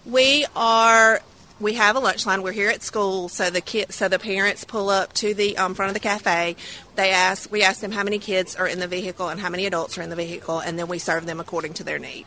We 0.06 0.46
are 0.54 1.22
we 1.62 1.76
have 1.76 1.96
a 1.96 2.00
lunch 2.00 2.26
line. 2.26 2.42
We're 2.42 2.52
here 2.52 2.70
at 2.70 2.82
school, 2.84 3.30
so 3.30 3.50
the 3.50 3.62
kid, 3.62 3.94
so 3.94 4.08
the 4.08 4.20
parents 4.20 4.66
pull 4.66 4.90
up 4.90 5.14
to 5.14 5.34
the 5.34 5.58
um, 5.58 5.76
front 5.76 5.90
of 5.90 5.94
the 5.94 6.00
cafe. 6.00 6.56
They 6.96 7.12
ask, 7.12 7.52
we 7.52 7.62
ask 7.62 7.80
them 7.80 7.92
how 7.92 8.04
many 8.04 8.20
kids 8.20 8.56
are 8.56 8.68
in 8.68 8.80
the 8.80 8.88
vehicle 8.88 9.30
and 9.30 9.40
how 9.40 9.50
many 9.50 9.66
adults 9.66 9.98
are 9.98 10.02
in 10.02 10.10
the 10.10 10.16
vehicle, 10.16 10.60
and 10.60 10.78
then 10.78 10.88
we 10.88 10.98
serve 10.98 11.26
them 11.26 11.40
according 11.40 11.74
to 11.76 11.84
their 11.84 12.00
need. 12.00 12.26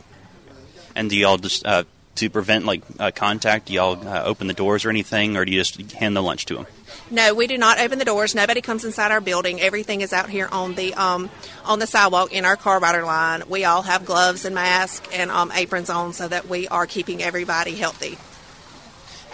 And 0.95 1.11
do 1.11 1.17
y'all 1.17 1.39
just 1.39 1.67
uh, 1.67 1.85
to 2.17 2.31
prevent 2.31 2.65
like 2.65 2.83
uh, 3.01 3.11
contact? 3.11 3.67
Do 3.67 3.73
y'all 3.73 4.07
uh, 4.07 4.23
open 4.25 4.47
the 4.47 4.55
doors 4.55 4.85
or 4.85 4.91
anything, 4.91 5.37
or 5.37 5.45
do 5.45 5.53
you 5.53 5.61
just 5.61 5.93
hand 5.93 6.17
the 6.17 6.23
lunch 6.23 6.47
to 6.47 6.55
them? 6.55 6.67
No, 7.11 7.35
we 7.35 7.49
do 7.49 7.59
not 7.59 7.81
open 7.81 7.99
the 7.99 8.05
doors. 8.05 8.35
Nobody 8.35 8.61
comes 8.61 8.85
inside 8.85 9.11
our 9.11 9.21
building. 9.21 9.61
Everything 9.61 10.01
is 10.01 10.13
out 10.13 10.31
here 10.31 10.49
on 10.51 10.77
the 10.77 10.95
um, 10.95 11.29
on 11.65 11.81
the 11.81 11.89
sidewalk 11.89 12.33
in 12.33 12.45
our 12.45 12.57
car 12.57 12.79
rider 12.79 13.05
line. 13.05 13.43
We 13.49 13.65
all 13.65 13.83
have 13.83 14.05
gloves 14.05 14.45
and 14.45 14.55
masks 14.55 15.09
and 15.13 15.31
um, 15.31 15.51
aprons 15.53 15.91
on 15.91 16.13
so 16.13 16.29
that 16.29 16.49
we 16.49 16.69
are 16.69 16.87
keeping 16.87 17.23
everybody 17.23 17.75
healthy. 17.75 18.17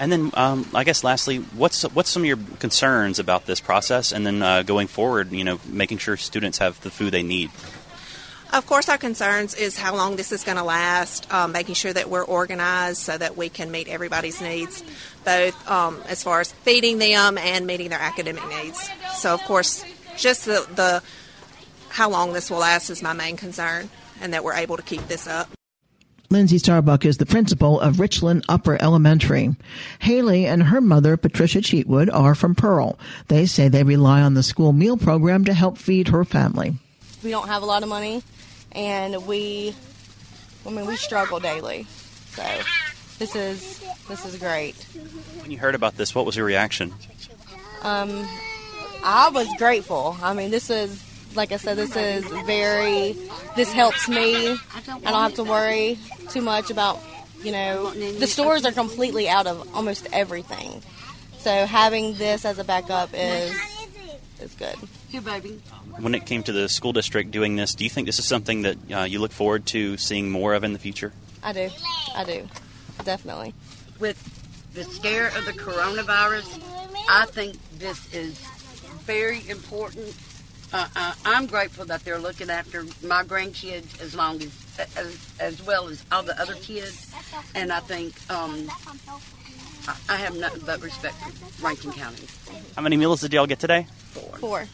And 0.01 0.11
then, 0.11 0.31
um, 0.33 0.67
I 0.75 0.85
guess, 0.85 1.05
lastly, 1.05 1.37
what's 1.37 1.83
what's 1.83 2.09
some 2.09 2.23
of 2.23 2.27
your 2.27 2.39
concerns 2.59 3.19
about 3.19 3.45
this 3.45 3.61
process, 3.61 4.13
and 4.13 4.25
then 4.25 4.43
uh, 4.43 4.63
going 4.63 4.87
forward, 4.87 5.31
you 5.31 5.45
know, 5.45 5.61
making 5.67 5.99
sure 5.99 6.17
students 6.17 6.57
have 6.57 6.81
the 6.81 6.91
food 6.91 7.13
they 7.13 7.23
need. 7.23 7.51
Of 8.51 8.67
course, 8.67 8.89
our 8.89 8.97
concerns 8.97 9.55
is 9.55 9.77
how 9.79 9.95
long 9.95 10.17
this 10.17 10.33
is 10.33 10.43
going 10.43 10.57
to 10.57 10.65
last, 10.65 11.33
um, 11.33 11.53
making 11.53 11.75
sure 11.75 11.93
that 11.93 12.09
we're 12.09 12.25
organized 12.25 12.97
so 12.97 13.17
that 13.17 13.37
we 13.37 13.51
can 13.51 13.71
meet 13.71 13.89
everybody's 13.89 14.41
needs, 14.41 14.83
both 15.23 15.71
um, 15.71 16.03
as 16.09 16.25
far 16.25 16.41
as 16.41 16.51
feeding 16.51 16.99
them 16.99 17.37
and 17.37 17.67
meeting 17.67 17.91
their 17.91 18.01
academic 18.01 18.49
needs. 18.49 18.89
So, 19.15 19.35
of 19.35 19.43
course, 19.43 19.85
just 20.17 20.47
the, 20.47 20.67
the 20.75 21.03
how 21.91 22.09
long 22.09 22.33
this 22.33 22.51
will 22.51 22.59
last 22.59 22.89
is 22.89 23.03
my 23.03 23.13
main 23.13 23.37
concern, 23.37 23.91
and 24.23 24.33
that 24.33 24.43
we're 24.45 24.55
able 24.55 24.79
to 24.79 24.83
keep 24.83 25.07
this 25.09 25.27
up. 25.27 25.51
Lindsay 26.33 26.59
Starbuck 26.59 27.05
is 27.05 27.17
the 27.17 27.27
principal 27.27 27.81
of 27.81 27.99
Richland 27.99 28.45
Upper 28.49 28.81
Elementary. 28.81 29.57
Haley 29.99 30.47
and 30.47 30.63
her 30.63 30.81
mother, 30.81 31.17
Patricia 31.17 31.59
Cheatwood, 31.59 32.09
are 32.15 32.37
from 32.37 32.55
Pearl. 32.55 32.97
They 33.27 33.47
say 33.47 33.67
they 33.67 33.83
rely 33.83 34.21
on 34.21 34.35
the 34.35 34.45
school 34.45 34.73
meal 34.73 34.97
program 34.97 35.45
to 35.47 35.53
help 35.53 35.77
feed 35.77 36.07
her 36.07 36.25
family. 36.25 36.75
We 37.25 37.31
don't 37.31 37.49
have 37.49 37.65
a 37.65 37.67
lot 37.67 37.83
of 37.83 37.89
money, 37.89 38.23
and 38.71 39.27
we, 39.27 39.75
I 40.65 40.71
mean, 40.71 40.87
we 40.87 40.95
struggle 40.95 41.41
daily. 41.41 41.89
So 42.29 42.45
this 43.19 43.35
is 43.35 43.85
this 44.09 44.25
is 44.25 44.37
great. 44.37 44.77
When 45.41 45.51
you 45.51 45.59
heard 45.59 45.75
about 45.75 45.97
this, 45.97 46.15
what 46.15 46.27
was 46.27 46.37
your 46.37 46.47
reaction? 46.47 46.95
Um, 47.83 48.25
I 49.03 49.31
was 49.35 49.49
grateful. 49.59 50.17
I 50.23 50.33
mean, 50.33 50.53
this 50.53 50.71
is 50.71 51.03
like 51.35 51.53
I 51.53 51.57
said, 51.57 51.77
this 51.77 51.97
is 51.97 52.25
very. 52.45 53.17
This 53.57 53.73
helps 53.73 54.09
me. 54.09 54.51
I 54.75 54.81
don't 54.85 55.05
have 55.05 55.35
to 55.35 55.45
worry 55.45 55.99
too 56.31 56.41
much 56.41 56.71
about, 56.71 57.01
you 57.43 57.53
know, 57.53 57.91
the 57.91 58.27
stores 58.27 58.65
are 58.65 58.73
completely 58.73 59.29
out 59.29 59.47
of 59.47 59.75
almost 59.75 60.09
everything. 60.13 60.83
So 61.39 61.67
having 61.67 62.15
this 62.15 62.45
as 62.45 62.59
a 62.59 62.65
backup 62.65 63.11
is 63.15 63.55
is 64.41 64.55
good. 64.55 64.77
Here, 65.09 65.21
baby. 65.21 65.61
When 65.99 66.15
it 66.15 66.27
came 66.27 66.43
to 66.45 66.53
the 66.53 66.69
school 66.69 66.93
district 66.93 67.31
doing 67.31 67.57
this, 67.57 67.75
do 67.75 67.85
you 67.85 67.91
think 67.91 68.07
this 68.07 68.19
is 68.19 68.25
something 68.27 68.63
that 68.63 68.77
uh, 68.93 69.03
you 69.05 69.19
look 69.19 69.33
forward 69.33 69.67
to 69.67 69.97
seeing 69.97 70.31
more 70.31 70.55
of 70.55 70.65
in 70.65 70.73
the 70.73 70.79
future? 70.79 71.13
I 71.43 71.53
do. 71.53 71.71
I 72.15 72.25
do. 72.25 72.49
Definitely. 73.05 73.55
With 73.99 74.19
the 74.75 74.85
scare 74.85 75.29
of 75.29 75.45
the 75.47 75.53
coronavirus, 75.53 76.63
I 77.09 77.27
think 77.27 77.57
this 77.79 78.13
is 78.15 78.39
very 79.05 79.49
important. 79.49 80.15
Uh, 80.73 80.87
uh, 80.95 81.15
I'm 81.25 81.47
grateful 81.47 81.85
that 81.87 82.05
they're 82.05 82.19
looking 82.19 82.49
after 82.49 82.85
my 83.03 83.25
grandkids 83.25 84.01
as 84.01 84.15
long 84.15 84.41
as, 84.41 84.53
as 84.97 85.35
as 85.41 85.67
well 85.67 85.89
as 85.89 86.05
all 86.13 86.23
the 86.23 86.41
other 86.41 86.55
kids, 86.55 87.13
and 87.57 87.73
I 87.73 87.81
think 87.81 88.15
um, 88.31 88.71
I, 89.89 89.97
I 90.11 90.17
have 90.17 90.37
nothing 90.37 90.63
but 90.65 90.81
respect 90.81 91.17
for 91.17 91.65
Rankin 91.65 91.91
County. 91.93 92.25
How 92.77 92.83
many 92.83 92.97
meals 92.97 93.21
did 93.21 93.33
y'all 93.33 93.47
get 93.47 93.59
today? 93.59 93.87
Four. 94.13 94.39
Four. 94.39 94.69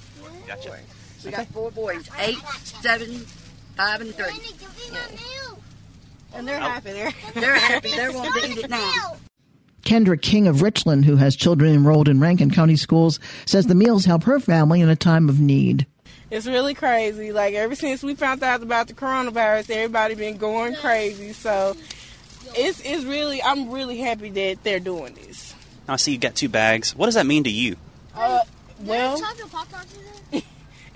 Gotcha. 0.47 0.79
We 1.25 1.31
got 1.31 1.47
four 1.49 1.71
boys, 1.71 2.09
eight, 2.19 2.39
seven, 2.83 3.27
five, 3.77 4.03
and 4.03 4.15
three. 4.15 4.39
And 6.35 6.47
they're 6.47 6.61
happy. 6.61 6.93
They're 6.93 7.13
They're 7.35 7.55
happy. 7.55 7.91
They're 7.91 8.13
wanting 8.13 8.43
to 8.43 8.51
eat 8.51 8.65
it 8.65 8.71
now. 8.71 9.17
Kendra 9.87 10.21
King 10.21 10.47
of 10.47 10.61
Richland, 10.61 11.05
who 11.05 11.17
has 11.17 11.37
children 11.37 11.73
enrolled 11.73 12.09
in 12.09 12.21
Rankin 12.21 12.51
County 12.51 12.77
schools, 12.77 13.21
says 13.47 13.67
the 13.67 13.75
meals 13.75 14.05
help 14.05 14.25
her 14.25 14.41
family 14.41 14.81
in 14.81 14.89
a 14.89 14.97
time 14.97 15.29
of 15.29 15.41
need. 15.41 15.87
It's 16.31 16.47
really 16.47 16.75
crazy. 16.75 17.33
Like 17.33 17.55
ever 17.55 17.75
since 17.75 18.03
we 18.03 18.15
found 18.15 18.43
out 18.43 18.63
about 18.63 18.89
the 18.89 18.95
coronavirus, 18.95 19.71
everybody 19.71 20.17
been 20.17 20.39
going 20.39 20.75
crazy. 20.75 21.33
So 21.33 21.77
it's 22.57 22.81
it's 22.85 23.05
really 23.05 23.41
I'm 23.43 23.71
really 23.71 23.99
happy 23.99 24.31
that 24.31 24.65
they're 24.65 24.81
doing 24.81 25.15
this. 25.15 25.55
Now, 25.87 25.95
I 25.95 25.97
see 25.97 26.13
you 26.13 26.19
got 26.19 26.35
two 26.35 26.49
bags. 26.49 26.97
What 26.97 27.07
does 27.07 27.15
that 27.15 27.27
mean 27.27 27.45
to 27.45 27.51
you? 27.51 27.77
Uh, 28.13 28.41
well, 28.81 29.21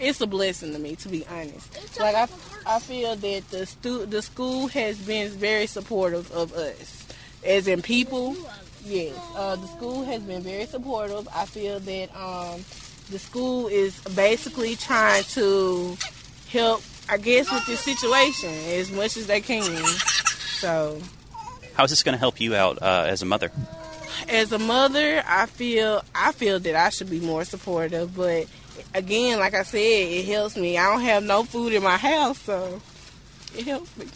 it's 0.00 0.20
a 0.20 0.26
blessing 0.26 0.72
to 0.72 0.78
me, 0.80 0.96
to 0.96 1.08
be 1.08 1.24
honest. 1.28 2.00
Like 2.00 2.16
I, 2.16 2.28
I 2.66 2.80
feel 2.80 3.14
that 3.14 3.50
the 3.50 3.66
stu- 3.66 4.06
the 4.06 4.22
school 4.22 4.66
has 4.68 4.98
been 4.98 5.30
very 5.30 5.66
supportive 5.68 6.32
of 6.32 6.52
us, 6.54 7.06
as 7.44 7.68
in 7.68 7.82
people. 7.82 8.36
Yes, 8.84 9.14
uh, 9.36 9.56
the 9.56 9.66
school 9.68 10.04
has 10.04 10.22
been 10.22 10.42
very 10.42 10.66
supportive. 10.66 11.28
I 11.34 11.44
feel 11.44 11.80
that 11.80 12.16
um, 12.16 12.64
the 13.10 13.18
school 13.18 13.68
is 13.68 14.00
basically 14.16 14.76
trying 14.76 15.24
to 15.24 15.96
help, 16.48 16.82
I 17.08 17.18
guess, 17.18 17.50
with 17.52 17.66
this 17.66 17.80
situation 17.80 18.50
as 18.50 18.90
much 18.90 19.16
as 19.16 19.26
they 19.26 19.40
can. 19.40 19.84
So, 20.58 21.00
How 21.74 21.84
is 21.84 21.90
this 21.90 22.02
going 22.02 22.14
to 22.14 22.18
help 22.18 22.40
you 22.40 22.54
out 22.54 22.78
uh, 22.82 23.04
as 23.06 23.22
a 23.22 23.26
mother? 23.26 23.50
as 24.28 24.52
a 24.52 24.58
mother, 24.58 25.22
I 25.26 25.46
feel 25.46 26.02
I 26.14 26.32
feel 26.32 26.58
that 26.60 26.74
I 26.74 26.90
should 26.90 27.10
be 27.10 27.20
more 27.20 27.44
supportive. 27.44 28.16
But 28.16 28.46
again, 28.94 29.38
like 29.38 29.54
I 29.54 29.62
said, 29.62 29.78
it 29.78 30.26
helps 30.26 30.56
me. 30.56 30.78
I 30.78 30.90
don't 30.92 31.02
have 31.02 31.22
no 31.24 31.44
food 31.44 31.72
in 31.72 31.82
my 31.82 31.96
house, 31.96 32.38
so 32.40 32.80
it 33.56 33.66
helps 33.66 33.96
me. 33.96 34.06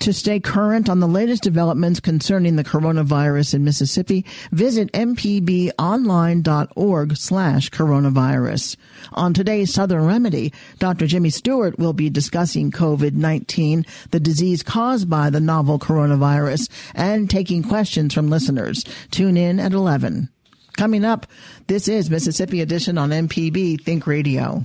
To 0.00 0.12
stay 0.14 0.40
current 0.40 0.88
on 0.88 1.00
the 1.00 1.06
latest 1.06 1.42
developments 1.42 2.00
concerning 2.00 2.56
the 2.56 2.64
coronavirus 2.64 3.52
in 3.52 3.64
Mississippi, 3.64 4.24
visit 4.50 4.90
mpbonline.org 4.92 7.16
slash 7.18 7.70
coronavirus. 7.70 8.76
On 9.12 9.34
today's 9.34 9.74
Southern 9.74 10.06
Remedy, 10.06 10.54
Dr. 10.78 11.06
Jimmy 11.06 11.28
Stewart 11.28 11.78
will 11.78 11.92
be 11.92 12.08
discussing 12.08 12.70
COVID-19, 12.70 13.86
the 14.10 14.20
disease 14.20 14.62
caused 14.62 15.10
by 15.10 15.28
the 15.28 15.38
novel 15.38 15.78
coronavirus, 15.78 16.70
and 16.94 17.28
taking 17.28 17.62
questions 17.62 18.14
from 18.14 18.30
listeners. 18.30 18.82
Tune 19.10 19.36
in 19.36 19.60
at 19.60 19.74
11. 19.74 20.30
Coming 20.78 21.04
up, 21.04 21.26
this 21.66 21.88
is 21.88 22.08
Mississippi 22.08 22.62
Edition 22.62 22.96
on 22.96 23.10
MPB 23.10 23.82
Think 23.82 24.06
Radio. 24.06 24.64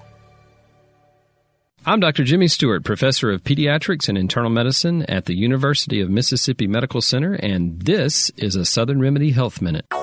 I'm 1.83 1.99
Dr. 1.99 2.23
Jimmy 2.23 2.47
Stewart, 2.47 2.83
professor 2.83 3.31
of 3.31 3.43
pediatrics 3.43 4.07
and 4.07 4.15
internal 4.15 4.51
medicine 4.51 5.01
at 5.09 5.25
the 5.25 5.35
University 5.35 5.99
of 5.99 6.11
Mississippi 6.11 6.67
Medical 6.67 7.01
Center, 7.01 7.33
and 7.33 7.81
this 7.81 8.29
is 8.37 8.55
a 8.55 8.65
Southern 8.65 8.99
Remedy 8.99 9.31
Health 9.31 9.63
Minute. 9.63 9.87
I 9.91 9.99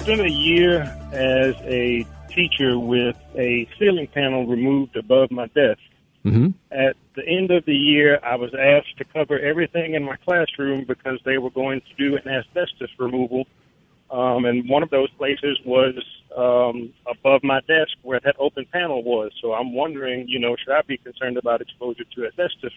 spent 0.00 0.20
a 0.20 0.30
year 0.30 0.82
as 1.12 1.54
a 1.62 2.06
teacher 2.28 2.78
with 2.78 3.16
a 3.36 3.66
ceiling 3.78 4.08
panel 4.08 4.46
removed 4.46 4.96
above 4.96 5.30
my 5.30 5.46
desk. 5.46 5.80
Mm-hmm. 6.26 6.48
At 6.72 6.96
the 7.14 7.26
end 7.26 7.52
of 7.52 7.64
the 7.64 7.74
year, 7.74 8.20
I 8.22 8.36
was 8.36 8.52
asked 8.52 8.98
to 8.98 9.04
cover 9.04 9.38
everything 9.38 9.94
in 9.94 10.02
my 10.02 10.16
classroom 10.16 10.84
because 10.84 11.20
they 11.24 11.38
were 11.38 11.48
going 11.48 11.80
to 11.80 11.94
do 11.96 12.18
an 12.18 12.28
asbestos 12.28 12.90
removal. 12.98 13.46
Um, 14.10 14.44
and 14.44 14.68
one 14.68 14.82
of 14.82 14.90
those 14.90 15.10
places 15.12 15.58
was 15.64 15.94
um, 16.36 16.92
above 17.10 17.42
my 17.42 17.60
desk 17.60 17.92
where 18.02 18.20
that 18.24 18.36
open 18.38 18.66
panel 18.72 19.02
was. 19.02 19.32
So 19.42 19.52
I'm 19.52 19.74
wondering, 19.74 20.26
you 20.28 20.38
know, 20.38 20.54
should 20.56 20.72
I 20.72 20.82
be 20.86 20.96
concerned 20.98 21.36
about 21.36 21.60
exposure 21.60 22.04
to 22.14 22.26
asbestos? 22.26 22.72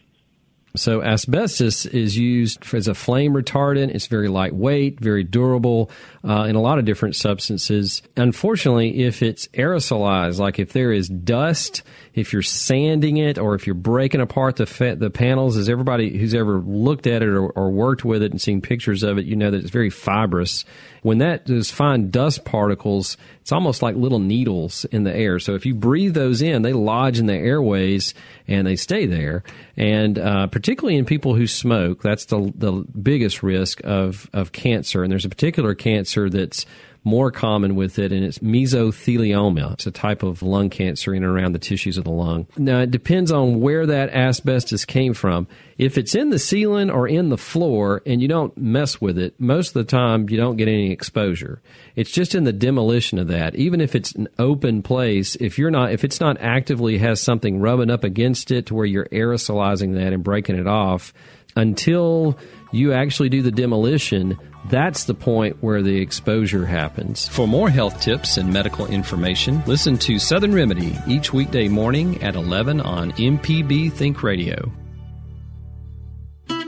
So 0.75 1.01
asbestos 1.01 1.85
is 1.87 2.17
used 2.17 2.63
for, 2.63 2.77
as 2.77 2.87
a 2.87 2.93
flame 2.93 3.33
retardant. 3.33 3.93
It's 3.93 4.05
very 4.05 4.27
lightweight, 4.27 4.99
very 4.99 5.23
durable 5.23 5.89
uh, 6.23 6.43
in 6.43 6.55
a 6.55 6.61
lot 6.61 6.77
of 6.77 6.85
different 6.85 7.15
substances. 7.15 8.03
Unfortunately, 8.15 9.03
if 9.03 9.23
it's 9.23 9.47
aerosolized, 9.49 10.37
like 10.39 10.59
if 10.59 10.73
there 10.73 10.91
is 10.91 11.09
dust, 11.09 11.81
if 12.13 12.33
you're 12.33 12.41
sanding 12.41 13.17
it, 13.17 13.37
or 13.37 13.55
if 13.55 13.67
you're 13.67 13.73
breaking 13.73 14.21
apart 14.21 14.55
the 14.55 14.65
fa- 14.65 14.95
the 14.95 15.09
panels, 15.09 15.57
as 15.57 15.69
everybody 15.69 16.17
who's 16.17 16.33
ever 16.33 16.59
looked 16.59 17.07
at 17.07 17.21
it 17.21 17.29
or, 17.29 17.47
or 17.49 17.71
worked 17.71 18.03
with 18.03 18.23
it 18.23 18.31
and 18.31 18.41
seen 18.41 18.61
pictures 18.61 19.03
of 19.03 19.17
it, 19.17 19.25
you 19.25 19.35
know 19.35 19.51
that 19.51 19.61
it's 19.61 19.69
very 19.69 19.89
fibrous. 19.89 20.65
When 21.01 21.19
that 21.19 21.45
those 21.45 21.71
fine 21.71 22.09
dust 22.09 22.43
particles, 22.45 23.15
it's 23.41 23.51
almost 23.51 23.81
like 23.81 23.95
little 23.95 24.19
needles 24.19 24.85
in 24.85 25.03
the 25.03 25.15
air. 25.15 25.39
So 25.39 25.55
if 25.55 25.65
you 25.65 25.73
breathe 25.73 26.13
those 26.13 26.41
in, 26.41 26.61
they 26.61 26.73
lodge 26.73 27.19
in 27.19 27.25
the 27.25 27.33
airways 27.33 28.13
and 28.47 28.67
they 28.67 28.75
stay 28.75 29.05
there. 29.05 29.43
And 29.77 30.19
uh, 30.19 30.47
particularly 30.47 30.97
in 30.97 31.05
people 31.05 31.35
who 31.35 31.47
smoke, 31.47 32.01
that's 32.01 32.25
the 32.25 32.51
the 32.55 32.85
biggest 33.01 33.43
risk 33.43 33.81
of 33.83 34.29
of 34.33 34.51
cancer. 34.51 35.03
And 35.03 35.11
there's 35.11 35.25
a 35.25 35.29
particular 35.29 35.73
cancer 35.73 36.29
that's 36.29 36.65
more 37.03 37.31
common 37.31 37.75
with 37.75 37.97
it, 37.97 38.11
and 38.11 38.23
it's 38.23 38.39
mesothelioma. 38.39 39.73
It's 39.73 39.87
a 39.87 39.91
type 39.91 40.23
of 40.23 40.41
lung 40.41 40.69
cancer 40.69 41.13
in 41.13 41.23
and 41.23 41.31
around 41.31 41.53
the 41.53 41.59
tissues 41.59 41.97
of 41.97 42.03
the 42.03 42.11
lung. 42.11 42.47
Now, 42.57 42.81
it 42.81 42.91
depends 42.91 43.31
on 43.31 43.61
where 43.61 43.85
that 43.85 44.13
asbestos 44.13 44.85
came 44.85 45.13
from. 45.13 45.47
If 45.77 45.97
it's 45.97 46.13
in 46.13 46.29
the 46.29 46.39
ceiling 46.39 46.89
or 46.89 47.07
in 47.07 47.29
the 47.29 47.37
floor 47.37 48.01
and 48.05 48.21
you 48.21 48.27
don't 48.27 48.55
mess 48.57 48.99
with 48.99 49.17
it, 49.17 49.39
most 49.39 49.69
of 49.69 49.73
the 49.75 49.83
time 49.85 50.29
you 50.29 50.37
don't 50.37 50.57
get 50.57 50.67
any 50.67 50.91
exposure. 50.91 51.61
It's 51.95 52.11
just 52.11 52.35
in 52.35 52.43
the 52.43 52.53
demolition 52.53 53.17
of 53.17 53.29
that. 53.29 53.55
Even 53.55 53.79
if 53.79 53.95
it's 53.95 54.11
an 54.13 54.27
open 54.37 54.81
place, 54.81 55.35
if 55.35 55.57
you're 55.57 55.71
not, 55.71 55.93
if 55.93 56.03
it's 56.03 56.19
not 56.19 56.37
actively 56.41 56.97
has 56.97 57.21
something 57.21 57.59
rubbing 57.59 57.89
up 57.89 58.03
against 58.03 58.51
it 58.51 58.65
to 58.67 58.75
where 58.75 58.85
you're 58.85 59.05
aerosolizing 59.05 59.95
that 59.95 60.11
and 60.11 60.23
breaking 60.23 60.57
it 60.57 60.67
off, 60.67 61.13
until 61.55 62.37
you 62.71 62.93
actually 62.93 63.29
do 63.29 63.41
the 63.41 63.51
demolition, 63.51 64.37
that's 64.69 65.05
the 65.05 65.13
point 65.13 65.57
where 65.61 65.81
the 65.81 65.99
exposure 65.99 66.65
happens. 66.65 67.27
For 67.27 67.47
more 67.47 67.69
health 67.69 68.01
tips 68.01 68.37
and 68.37 68.51
medical 68.51 68.85
information, 68.87 69.63
listen 69.65 69.97
to 69.99 70.19
Southern 70.19 70.53
Remedy 70.53 70.97
each 71.07 71.33
weekday 71.33 71.67
morning 71.67 72.21
at 72.23 72.35
11 72.35 72.81
on 72.81 73.11
MPB 73.13 73.91
Think 73.91 74.21
Radio. 74.23 74.71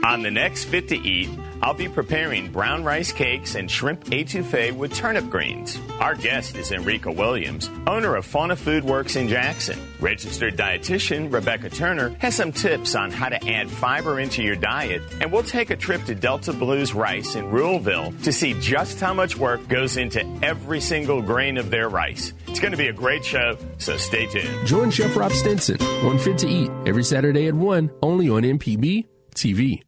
On 0.04 0.20
the 0.20 0.32
next 0.32 0.64
Fit 0.64 0.88
to 0.88 0.96
Eat, 0.96 1.30
I'll 1.62 1.74
be 1.74 1.88
preparing 1.88 2.50
brown 2.50 2.82
rice 2.82 3.12
cakes 3.12 3.54
and 3.54 3.70
shrimp 3.70 4.06
etouffee 4.06 4.72
with 4.72 4.92
turnip 4.92 5.30
greens. 5.30 5.78
Our 6.00 6.16
guest 6.16 6.56
is 6.56 6.72
Enrica 6.72 7.12
Williams, 7.12 7.70
owner 7.86 8.16
of 8.16 8.26
Fauna 8.26 8.56
Food 8.56 8.82
Works 8.82 9.14
in 9.14 9.28
Jackson. 9.28 9.78
Registered 10.00 10.56
dietitian 10.56 11.32
Rebecca 11.32 11.70
Turner 11.70 12.16
has 12.18 12.34
some 12.34 12.50
tips 12.50 12.96
on 12.96 13.12
how 13.12 13.28
to 13.28 13.48
add 13.48 13.70
fiber 13.70 14.18
into 14.18 14.42
your 14.42 14.56
diet, 14.56 15.02
and 15.20 15.30
we'll 15.30 15.44
take 15.44 15.70
a 15.70 15.76
trip 15.76 16.04
to 16.06 16.16
Delta 16.16 16.52
Blues 16.52 16.94
Rice 16.94 17.36
in 17.36 17.44
Ruleville 17.52 18.12
to 18.24 18.32
see 18.32 18.54
just 18.54 18.98
how 18.98 19.14
much 19.14 19.36
work 19.36 19.68
goes 19.68 19.96
into 19.96 20.26
every 20.42 20.80
single 20.80 21.22
grain 21.22 21.56
of 21.58 21.70
their 21.70 21.88
rice. 21.88 22.32
It's 22.48 22.58
going 22.58 22.72
to 22.72 22.76
be 22.76 22.88
a 22.88 22.92
great 22.92 23.24
show, 23.24 23.56
so 23.78 23.96
stay 23.98 24.26
tuned. 24.26 24.66
Join 24.66 24.90
Chef 24.90 25.14
Rob 25.14 25.30
Stinson 25.30 25.80
on 25.80 26.18
Fit 26.18 26.38
to 26.38 26.48
Eat 26.48 26.72
every 26.86 27.04
Saturday 27.04 27.46
at 27.46 27.54
1, 27.54 27.88
only 28.02 28.28
on 28.28 28.42
MPB 28.42 29.06
TV. 29.36 29.80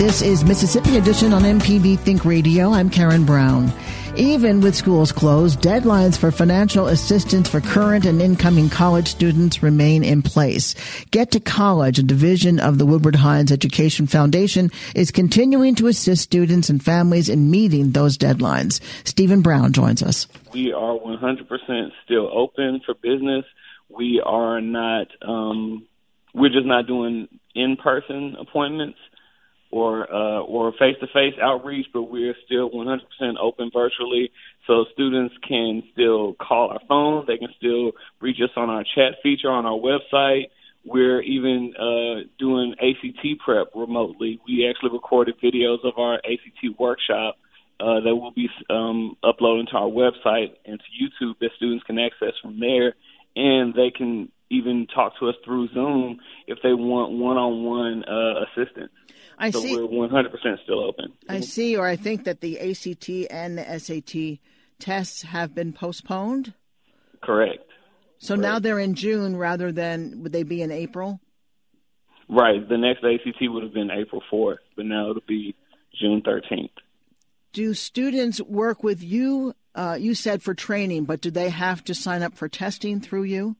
This 0.00 0.22
is 0.22 0.46
Mississippi 0.46 0.96
Edition 0.96 1.34
on 1.34 1.42
MPB 1.42 1.98
Think 1.98 2.24
Radio. 2.24 2.72
I'm 2.72 2.88
Karen 2.88 3.26
Brown. 3.26 3.70
Even 4.16 4.62
with 4.62 4.74
schools 4.74 5.12
closed, 5.12 5.60
deadlines 5.60 6.16
for 6.16 6.30
financial 6.30 6.86
assistance 6.86 7.50
for 7.50 7.60
current 7.60 8.06
and 8.06 8.22
incoming 8.22 8.70
college 8.70 9.08
students 9.08 9.62
remain 9.62 10.02
in 10.02 10.22
place. 10.22 10.74
Get 11.10 11.32
to 11.32 11.38
College, 11.38 11.98
a 11.98 12.02
division 12.02 12.60
of 12.60 12.78
the 12.78 12.86
Woodward 12.86 13.16
Hines 13.16 13.52
Education 13.52 14.06
Foundation, 14.06 14.70
is 14.94 15.10
continuing 15.10 15.74
to 15.74 15.86
assist 15.86 16.22
students 16.22 16.70
and 16.70 16.82
families 16.82 17.28
in 17.28 17.50
meeting 17.50 17.90
those 17.90 18.16
deadlines. 18.16 18.80
Stephen 19.06 19.42
Brown 19.42 19.74
joins 19.74 20.02
us. 20.02 20.26
We 20.54 20.72
are 20.72 20.96
100% 20.96 21.90
still 22.06 22.30
open 22.32 22.80
for 22.86 22.94
business. 22.94 23.44
We 23.90 24.22
are 24.24 24.62
not, 24.62 25.08
um, 25.20 25.86
we're 26.32 26.48
just 26.48 26.64
not 26.64 26.86
doing 26.86 27.28
in 27.54 27.76
person 27.76 28.36
appointments 28.40 28.96
or 29.70 30.12
uh, 30.12 30.40
or 30.40 30.72
face 30.72 30.96
to 31.00 31.06
face 31.08 31.34
outreach, 31.40 31.86
but 31.92 32.02
we're 32.02 32.34
still 32.44 32.70
100% 32.70 32.98
open 33.40 33.70
virtually, 33.72 34.30
so 34.66 34.84
students 34.92 35.34
can 35.46 35.82
still 35.92 36.34
call 36.34 36.70
our 36.70 36.80
phone. 36.88 37.24
They 37.26 37.38
can 37.38 37.50
still 37.56 37.92
reach 38.20 38.38
us 38.42 38.50
on 38.56 38.68
our 38.68 38.84
chat 38.94 39.14
feature 39.22 39.50
on 39.50 39.66
our 39.66 39.78
website. 39.78 40.46
We're 40.84 41.20
even 41.20 41.74
uh, 41.78 42.28
doing 42.38 42.74
ACT 42.80 43.38
prep 43.44 43.68
remotely. 43.74 44.40
We 44.46 44.68
actually 44.68 44.90
recorded 44.92 45.34
videos 45.42 45.84
of 45.84 45.98
our 45.98 46.14
ACT 46.14 46.78
workshop 46.78 47.36
uh, 47.78 48.00
that 48.00 48.16
will 48.16 48.32
be 48.32 48.48
um, 48.70 49.16
uploading 49.22 49.66
to 49.66 49.76
our 49.76 49.88
website 49.88 50.54
and 50.64 50.80
to 50.80 51.24
YouTube 51.28 51.38
that 51.40 51.50
students 51.56 51.84
can 51.84 51.98
access 51.98 52.32
from 52.42 52.58
there, 52.58 52.94
and 53.36 53.74
they 53.74 53.90
can 53.90 54.30
even 54.50 54.86
talk 54.92 55.12
to 55.20 55.28
us 55.28 55.34
through 55.44 55.68
Zoom 55.72 56.18
if 56.46 56.58
they 56.62 56.72
want 56.72 57.12
one-on-one 57.12 58.04
uh, 58.04 58.44
assistance. 58.44 58.90
I 59.40 59.50
so 59.50 59.60
see. 59.60 59.74
we're 59.74 60.08
100% 60.08 60.62
still 60.62 60.80
open. 60.80 61.12
I 61.28 61.40
see, 61.40 61.76
or 61.76 61.86
I 61.86 61.96
think 61.96 62.24
that 62.24 62.42
the 62.42 62.60
ACT 62.60 63.08
and 63.30 63.56
the 63.56 63.78
SAT 63.78 64.38
tests 64.78 65.22
have 65.22 65.54
been 65.54 65.72
postponed. 65.72 66.52
Correct. 67.22 67.64
So 68.18 68.36
now 68.36 68.58
they're 68.58 68.78
in 68.78 68.94
June 68.94 69.36
rather 69.36 69.72
than 69.72 70.22
would 70.22 70.32
they 70.32 70.42
be 70.42 70.60
in 70.60 70.70
April? 70.70 71.20
Right. 72.28 72.68
The 72.68 72.76
next 72.76 73.02
ACT 73.02 73.40
would 73.40 73.62
have 73.62 73.72
been 73.72 73.90
April 73.90 74.22
4th, 74.30 74.58
but 74.76 74.84
now 74.84 75.10
it'll 75.10 75.22
be 75.26 75.56
June 75.98 76.22
13th. 76.22 76.70
Do 77.52 77.72
students 77.72 78.40
work 78.42 78.82
with 78.82 79.02
you? 79.02 79.54
Uh, 79.74 79.96
you 79.98 80.14
said 80.14 80.42
for 80.42 80.52
training, 80.52 81.04
but 81.04 81.22
do 81.22 81.30
they 81.30 81.48
have 81.48 81.82
to 81.84 81.94
sign 81.94 82.22
up 82.22 82.34
for 82.34 82.48
testing 82.48 83.00
through 83.00 83.22
you? 83.24 83.56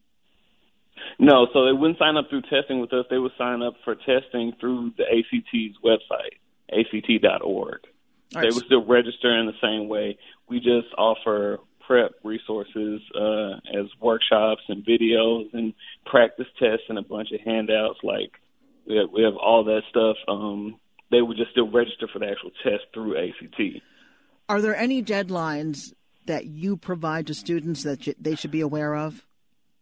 No, 1.18 1.46
so 1.52 1.66
they 1.66 1.72
wouldn't 1.72 1.98
sign 1.98 2.16
up 2.16 2.30
through 2.30 2.42
testing 2.42 2.80
with 2.80 2.92
us. 2.92 3.06
They 3.10 3.18
would 3.18 3.32
sign 3.36 3.62
up 3.62 3.74
for 3.84 3.94
testing 3.94 4.52
through 4.60 4.92
the 4.96 5.04
ACT's 5.04 5.76
website, 5.84 6.38
act.org. 6.72 7.80
All 8.34 8.42
They 8.42 8.48
would 8.48 8.64
still 8.64 8.86
register 8.86 9.38
in 9.38 9.46
the 9.46 9.52
same 9.60 9.88
way. 9.88 10.18
We 10.48 10.58
just 10.58 10.88
offer 10.96 11.58
prep 11.86 12.12
resources 12.22 13.00
uh, 13.14 13.56
as 13.76 13.86
workshops 14.00 14.62
and 14.68 14.84
videos 14.84 15.52
and 15.52 15.74
practice 16.06 16.46
tests 16.58 16.84
and 16.88 16.98
a 16.98 17.02
bunch 17.02 17.32
of 17.32 17.40
handouts. 17.40 17.98
Like 18.04 18.30
we 18.86 18.96
have, 18.96 19.10
we 19.12 19.22
have 19.24 19.34
all 19.36 19.64
that 19.64 19.82
stuff. 19.90 20.16
Um, 20.28 20.78
they 21.10 21.20
would 21.20 21.36
just 21.36 21.50
still 21.50 21.68
register 21.68 22.08
for 22.12 22.20
the 22.20 22.26
actual 22.26 22.50
test 22.62 22.84
through 22.94 23.18
ACT. 23.18 23.82
Are 24.48 24.60
there 24.60 24.76
any 24.76 25.02
deadlines 25.02 25.92
that 26.26 26.46
you 26.46 26.76
provide 26.76 27.26
to 27.26 27.34
students 27.34 27.82
that 27.82 28.06
you, 28.06 28.14
they 28.20 28.36
should 28.36 28.52
be 28.52 28.60
aware 28.60 28.94
of? 28.94 29.26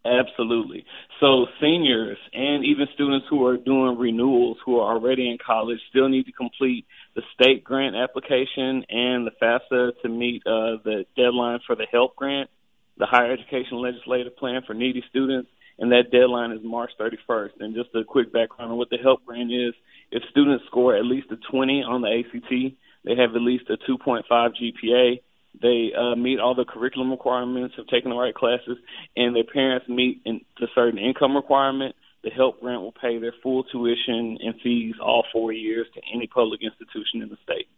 Absolutely. 0.05 0.85
So 1.21 1.47
seniors 1.61 2.19
and 2.33 2.65
even 2.65 2.87
students 2.95 3.27
who 3.29 3.45
are 3.47 3.57
doing 3.57 3.99
renewals 3.99 4.57
who 4.65 4.79
are 4.79 4.95
already 4.95 5.29
in 5.29 5.39
college 5.45 5.81
still 5.91 6.09
need 6.09 6.27
to 6.27 6.33
complete 6.33 6.87
the 7.15 7.23
state 7.35 7.65
grant 7.65 7.97
application 7.97 8.85
and 8.89 9.27
the 9.27 9.33
FAFSA 9.43 10.01
to 10.03 10.09
meet 10.09 10.43
uh, 10.47 10.79
the 10.85 11.05
deadline 11.17 11.59
for 11.67 11.75
the 11.75 11.87
HELP 11.93 12.15
grant, 12.17 12.49
the 12.97 13.07
Higher 13.07 13.33
Education 13.33 13.83
Legislative 13.83 14.37
Plan 14.37 14.63
for 14.67 14.75
Needy 14.75 15.03
Students, 15.11 15.49
and 15.79 15.93
that 15.93 16.11
deadline 16.13 16.53
is 16.53 16.61
March 16.63 16.91
31st. 16.99 17.61
And 17.61 17.75
just 17.75 17.91
a 17.95 18.05
quick 18.05 18.33
background 18.33 18.73
on 18.73 18.79
what 18.79 18.91
the 18.91 18.99
HELP 19.03 19.25
grant 19.27 19.53
is, 19.53 19.75
if 20.11 20.23
students 20.31 20.65
score 20.67 20.97
at 20.97 21.05
least 21.05 21.27
a 21.33 21.37
20 21.51 21.83
on 21.83 22.03
the 22.03 22.23
ACT, 22.25 22.77
they 23.05 23.17
have 23.17 23.35
at 23.35 23.43
least 23.43 23.65
a 23.69 23.77
2.5 23.91 24.23
GPA, 24.31 25.21
they 25.61 25.91
uh, 25.97 26.15
meet 26.15 26.39
all 26.39 26.55
the 26.55 26.65
curriculum 26.65 27.11
requirements, 27.11 27.75
have 27.77 27.87
taken 27.87 28.11
the 28.11 28.17
right 28.17 28.35
classes, 28.35 28.79
and 29.17 29.35
their 29.35 29.45
parents 29.45 29.89
meet 29.89 30.21
in, 30.25 30.41
a 30.61 30.67
certain 30.75 30.99
income 30.99 31.35
requirement, 31.35 31.95
the 32.23 32.31
HELP 32.31 32.61
grant 32.61 32.83
will 32.83 32.93
pay 32.93 33.19
their 33.19 33.35
full 33.43 33.65
tuition 33.65 34.39
and 34.41 34.55
fees 34.63 34.95
all 35.01 35.25
four 35.33 35.53
years 35.53 35.87
to 35.95 36.01
any 36.13 36.27
public 36.27 36.61
institution 36.63 37.23
in 37.23 37.29
the 37.29 37.39
state. 37.43 37.69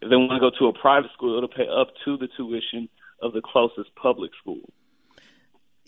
If 0.00 0.10
they 0.10 0.16
want 0.16 0.32
to 0.32 0.40
go 0.40 0.50
to 0.58 0.66
a 0.66 0.78
private 0.78 1.10
school, 1.12 1.36
it'll 1.36 1.48
pay 1.48 1.68
up 1.68 1.88
to 2.04 2.16
the 2.16 2.28
tuition 2.36 2.88
of 3.22 3.32
the 3.32 3.42
closest 3.42 3.94
public 3.94 4.30
school. 4.40 4.60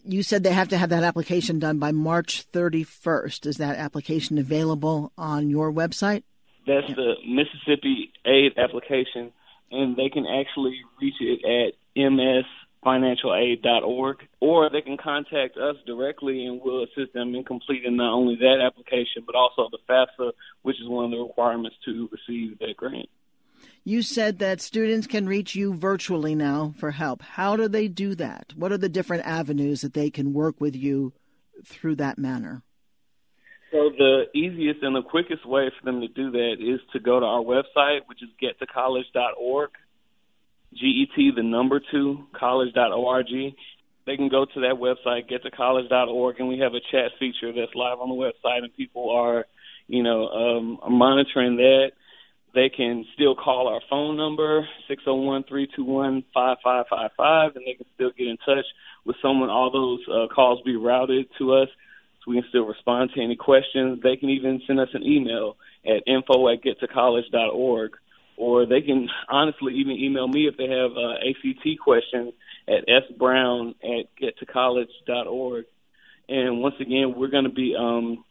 You 0.05 0.23
said 0.23 0.43
they 0.43 0.53
have 0.53 0.69
to 0.69 0.79
have 0.79 0.91
that 0.91 1.03
application 1.03 1.59
done 1.59 1.79
by 1.79 1.93
March 1.93 2.51
31st. 2.53 3.47
Is 3.47 3.57
that 3.59 3.77
application 3.77 4.39
available 4.39 5.13
on 5.19 5.51
your 5.51 5.73
website? 5.73 6.23
That's 6.67 6.87
the 6.89 7.15
Mississippi 7.27 8.13
Aid 8.25 8.53
application, 8.59 9.33
and 9.71 9.97
they 9.97 10.09
can 10.09 10.27
actually 10.27 10.81
reach 11.01 11.21
it 11.21 11.45
at 11.45 11.75
msfinancialaid.org, 12.85 14.17
or 14.41 14.71
they 14.71 14.81
can 14.83 14.97
contact 14.97 15.57
us 15.57 15.77
directly, 15.87 16.47
and 16.47 16.61
we'll 16.63 16.85
assist 16.85 17.13
them 17.13 17.35
in 17.35 17.45
completing 17.45 17.97
not 17.97 18.13
only 18.13 18.37
that 18.37 18.61
application 18.65 19.25
but 19.27 19.35
also 19.35 19.69
the 19.71 19.79
FAFSA, 19.89 20.33
which 20.63 20.81
is 20.81 20.89
one 20.89 21.07
of 21.07 21.11
the 21.11 21.19
requirements 21.19 21.77
to 21.85 22.09
receive 22.13 22.59
that 22.59 22.77
grant. 22.77 23.09
You 23.85 24.03
said 24.03 24.39
that 24.39 24.61
students 24.61 25.07
can 25.07 25.27
reach 25.27 25.55
you 25.55 25.75
virtually 25.75 26.35
now 26.35 26.75
for 26.79 26.91
help. 26.91 27.23
How 27.23 27.57
do 27.57 27.69
they 27.69 27.89
do 27.89 28.15
that? 28.17 28.53
What 28.55 28.71
are 28.71 28.79
the 28.79 28.89
different 28.89 29.25
avenues 29.25 29.81
that 29.81 29.95
they 29.95 30.11
can 30.11 30.33
work 30.33 30.61
with 30.61 30.77
you 30.77 31.13
through 31.65 31.97
that 31.97 32.19
manner? 32.19 32.63
So 33.71 33.91
the 33.97 34.25
easiest 34.35 34.83
and 34.83 34.97
the 34.97 35.03
quickest 35.03 35.47
way 35.47 35.71
for 35.79 35.85
them 35.85 36.01
to 36.01 36.09
do 36.09 36.31
that 36.31 36.57
is 36.59 36.81
to 36.93 37.01
go 37.01 37.21
to 37.21 37.27
our 37.27 37.43
website, 37.43 38.01
which 38.07 38.23
is 38.23 38.31
gettocollege.org. 38.43 39.71
G-E-T, 40.75 41.33
the 41.35 41.43
number 41.43 41.81
two, 41.91 42.27
college.org. 42.39 43.27
They 44.07 44.17
can 44.17 44.29
go 44.29 44.45
to 44.47 44.61
that 44.61 44.77
website, 44.81 45.31
gettocollege.org, 45.31 46.41
and 46.41 46.49
we 46.49 46.61
have 46.61 46.73
a 46.73 46.81
chat 46.91 47.13
feature 47.19 47.53
that's 47.53 47.75
live 47.75 48.01
on 48.01 48.09
the 48.09 48.15
website, 48.15 48.65
and 48.65 48.75
people 48.75 49.11
are, 49.11 49.45
you 49.87 50.03
know, 50.03 50.29
um, 50.29 50.79
monitoring 50.91 51.57
that. 51.57 51.91
They 52.55 52.71
can 52.71 53.05
still 53.15 53.35
call 53.35 53.69
our 53.69 53.83
phone 53.91 54.17
number, 54.17 54.67
601-321-5555, 54.91 57.57
and 57.57 57.67
they 57.67 57.75
can 57.75 57.85
still 57.95 58.11
get 58.17 58.29
in 58.29 58.39
touch 58.39 58.65
with 59.05 59.17
someone. 59.21 59.51
All 59.51 59.71
those 59.71 60.01
uh, 60.09 60.29
calls 60.35 60.63
be 60.65 60.77
routed 60.77 61.27
to 61.39 61.53
us, 61.55 61.69
we 62.29 62.35
can 62.35 62.49
still 62.51 62.67
respond 62.67 63.11
to 63.15 63.23
any 63.23 63.37
questions. 63.37 64.01
They 64.03 64.17
can 64.17 64.29
even 64.29 64.61
send 64.67 64.79
us 64.79 64.91
an 64.93 65.03
email 65.03 65.57
at 65.87 66.07
info 66.07 66.49
at 66.53 66.63
gettocollege.org, 66.63 67.93
or 68.37 68.67
they 68.67 68.83
can 68.83 69.09
honestly 69.29 69.75
even 69.77 69.93
email 69.93 70.29
me 70.29 70.47
if 70.47 70.57
they 70.57 70.69
have 70.69 70.93
uh, 70.93 71.15
ACT 71.29 71.81
questions 71.83 72.35
at 72.69 72.85
sbrown 72.87 73.75
at 73.83 74.07
gettocollege.org. 74.21 75.65
And 76.29 76.61
once 76.61 76.75
again, 76.81 77.15
we're 77.17 77.29
going 77.31 77.45
to 77.45 77.51
be 77.51 77.75
um, 77.79 78.25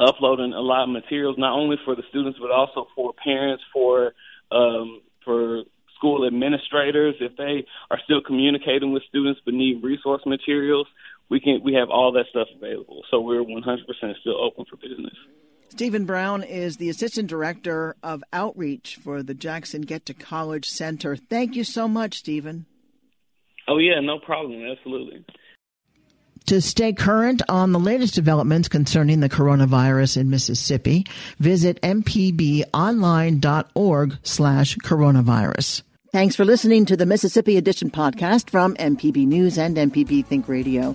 uploading 0.00 0.52
a 0.52 0.60
lot 0.60 0.84
of 0.84 0.90
materials, 0.90 1.36
not 1.38 1.52
only 1.52 1.76
for 1.84 1.94
the 1.94 2.02
students, 2.10 2.38
but 2.40 2.50
also 2.50 2.88
for 2.96 3.12
parents, 3.24 3.62
for 3.72 4.12
um, 4.50 5.00
for 5.24 5.62
school 5.96 6.26
administrators. 6.26 7.14
If 7.20 7.36
they 7.36 7.64
are 7.88 8.00
still 8.04 8.20
communicating 8.20 8.92
with 8.92 9.04
students 9.08 9.40
but 9.44 9.54
need 9.54 9.84
resource 9.84 10.22
materials, 10.26 10.88
we 11.32 11.40
can 11.40 11.60
we 11.64 11.74
have 11.74 11.88
all 11.88 12.12
that 12.12 12.26
stuff 12.28 12.48
available. 12.54 13.02
So 13.10 13.18
we're 13.20 13.42
100% 13.42 13.64
still 14.20 14.40
open 14.40 14.66
for 14.68 14.76
business. 14.76 15.14
Stephen 15.70 16.04
Brown 16.04 16.42
is 16.42 16.76
the 16.76 16.90
Assistant 16.90 17.30
Director 17.30 17.96
of 18.02 18.22
Outreach 18.34 18.98
for 19.02 19.22
the 19.22 19.32
Jackson 19.32 19.80
Get 19.80 20.04
to 20.06 20.14
College 20.14 20.68
Center. 20.68 21.16
Thank 21.16 21.56
you 21.56 21.64
so 21.64 21.88
much, 21.88 22.18
Stephen. 22.18 22.66
Oh 23.66 23.78
yeah, 23.78 24.00
no 24.00 24.18
problem, 24.18 24.62
absolutely. 24.70 25.24
To 26.48 26.60
stay 26.60 26.92
current 26.92 27.40
on 27.48 27.72
the 27.72 27.78
latest 27.78 28.14
developments 28.14 28.68
concerning 28.68 29.20
the 29.20 29.30
coronavirus 29.30 30.18
in 30.18 30.28
Mississippi, 30.28 31.06
visit 31.38 31.80
mpbonline.org 31.80 34.18
slash 34.22 34.76
coronavirus. 34.76 35.82
Thanks 36.12 36.36
for 36.36 36.44
listening 36.44 36.84
to 36.86 36.96
the 36.96 37.06
Mississippi 37.06 37.56
Edition 37.56 37.90
podcast 37.90 38.50
from 38.50 38.74
MPB 38.74 39.26
News 39.26 39.56
and 39.56 39.76
MPB 39.78 40.26
Think 40.26 40.48
Radio. 40.48 40.94